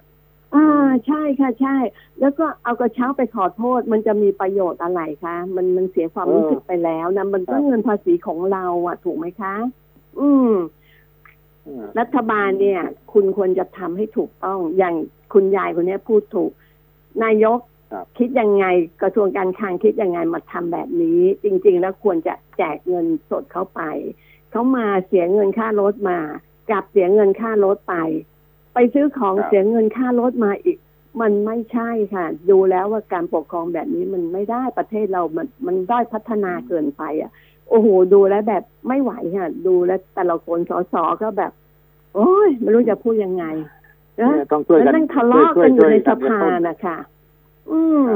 [0.55, 1.77] อ่าใช่ค่ะใช่
[2.21, 9.55] แล้วก็เอากระเช้าไปขอโทษ มันจะมีประโยชน์อะไรคะ มันมันเสียความรู้สึกไปแล้วนะมันก็เงินภาษีของเราอะ ถูกไหมคะ
[10.21, 10.53] อืม
[11.99, 12.83] รัฐบาลเนี่ย
[13.13, 14.95] คุณควรจะทำให้ถูกต้องอย่าง
[15.33, 16.51] คุณยายคนเนี้ยพูดถูก
[17.25, 17.59] นายก
[17.93, 18.65] ครับคิดยังไง
[19.03, 23.81] กระทรวงการคลังคิดยังไงมาทำแบบนี้ จริง ๆ แล้วควรจะแจกเงินสดเข้าไป
[24.51, 26.19] เขามาเสียเงินค่ารถมา
[26.71, 27.95] กลับเสียเงินค่ารถไป
[28.75, 30.79] ไปซื้อของครับเสียเงินค่ารถมาอีก
[31.21, 37.31] มันไม่ใช่ค่ะ ดูแล้วว่าการปกครองแบบนี้มันไม่ได้ประเทศเรามันมันด้อยพัฒนาเกินไป อะ
[37.71, 41.53] โอ้โหดูแล้วแบบไม่ไหวค่ะดูแล้วแต่ละคนสสก็แบบ
[42.15, 43.45] โอ้ยไม่รู้จะพูดยังไง
[44.21, 46.97] นะเนี่ยต้องช่วยแล้วกันนั่งทะเลาะกันอยู่ในสภาช่วยๆนะคะ
[47.71, 48.11] อืม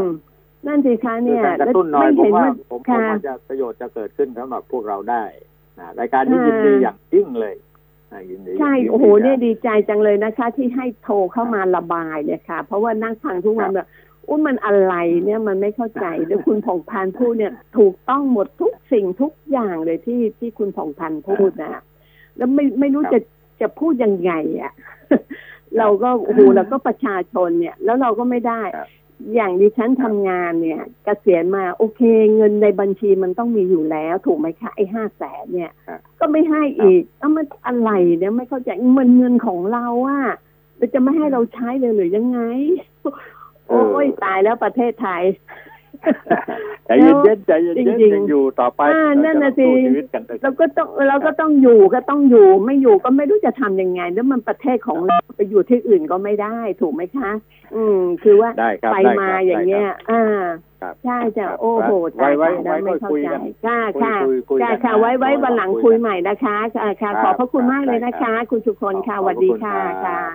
[0.67, 5.25] นั่นสิคะช่วยเนี่ยกันกระตุ้นหน่อยไม่ผมเห็นว่าว่าผมผมค่ะว่าจะประโยชน์จะเกิดขึ้นสำหรับพวกเราได้
[5.79, 7.55] นะรายการนี้อ่ายินดีอย่างยิ่งเลย
[8.13, 13.89] นะยินดีใช่ยินดีโอ้โหเนี่ยะดีใจจังเลยนะคะ ที่ให้โทรเข้ามาระบายเนี่ยค่ะ เพราะว่านั่งฟังทุกวันครับแบบ
[14.29, 14.95] อุ้ยมันอะไร
[15.25, 21.83] เนี่ยมันไม่เข้าใจแล้วคุณผ่องพันธ์พูดเนี่ย ถูกต้องหมดทุกสิ่งทุกอย่างเลยที่ที่คุณผ่องพันธ์พูดนะ
[22.37, 23.21] แล้วไม่ไม่รู้ครับจะ
[23.61, 24.73] จะพูดยังไงอะ
[25.79, 28.89] เราก็โอ้โหเราก็ประชาชนเนี่ย แล้วเราก็ไม่ได้ครับ
[29.35, 32.01] อย่างดิฉันทำงานเนี่ยเกษียณมาโอเค
[32.35, 40.25] เงินในบัญชีมันต้องมีอยู่แล้ว ถูกไหมคะไอ้ห้าแสนเนี่ยครับก็ไม่ให้อีกเอ้ามันอะไรเนี่ยไม่เข้าใจมันเงินของเราอะ
[40.77, 42.41] เราจะไม่ให้เราใช้เลยหรือยังไง
[43.69, 45.23] โอ้ยตายแล้วประเทศไทย
[46.87, 57.31] ใจเย็นๆใจเย็นจๆริงๆยังอยู่ต่อไปอ่านั่นน่ะเราจต้องสู้สิชีวิตกันไปเราก็ต้องเราก็ต้องอยู่ก็ต้องอยู่ไม่อยู่ก็ไม่รู้จะทำยังไง แล้วมันประเทศของเราไปอยู่ที่อื่นก็ไม่ได้ถูกไหมคะ
[57.75, 60.25] อืม คือว่าได้ครับไปได้ครับมาอย่างเงี้ย อ่า
[60.83, 70.25] ครับใช่จะครับโอ้โหไว้ตายไว้ตายแล้วไว้ไม่ค่อยเข้าคุยใจกันค่ะคุยค่ะคุยคุยค่ะกันค่ะนะไว้ไว้ไว้วันหลังคุคุยยกันใหม่นะคะค่ะค่ะครับขอบพระคุณครับมากเลยได้นะครัคะบคุณสุคนค่ะขอบสวัสดีขอบคุณค่ะครับค่ะ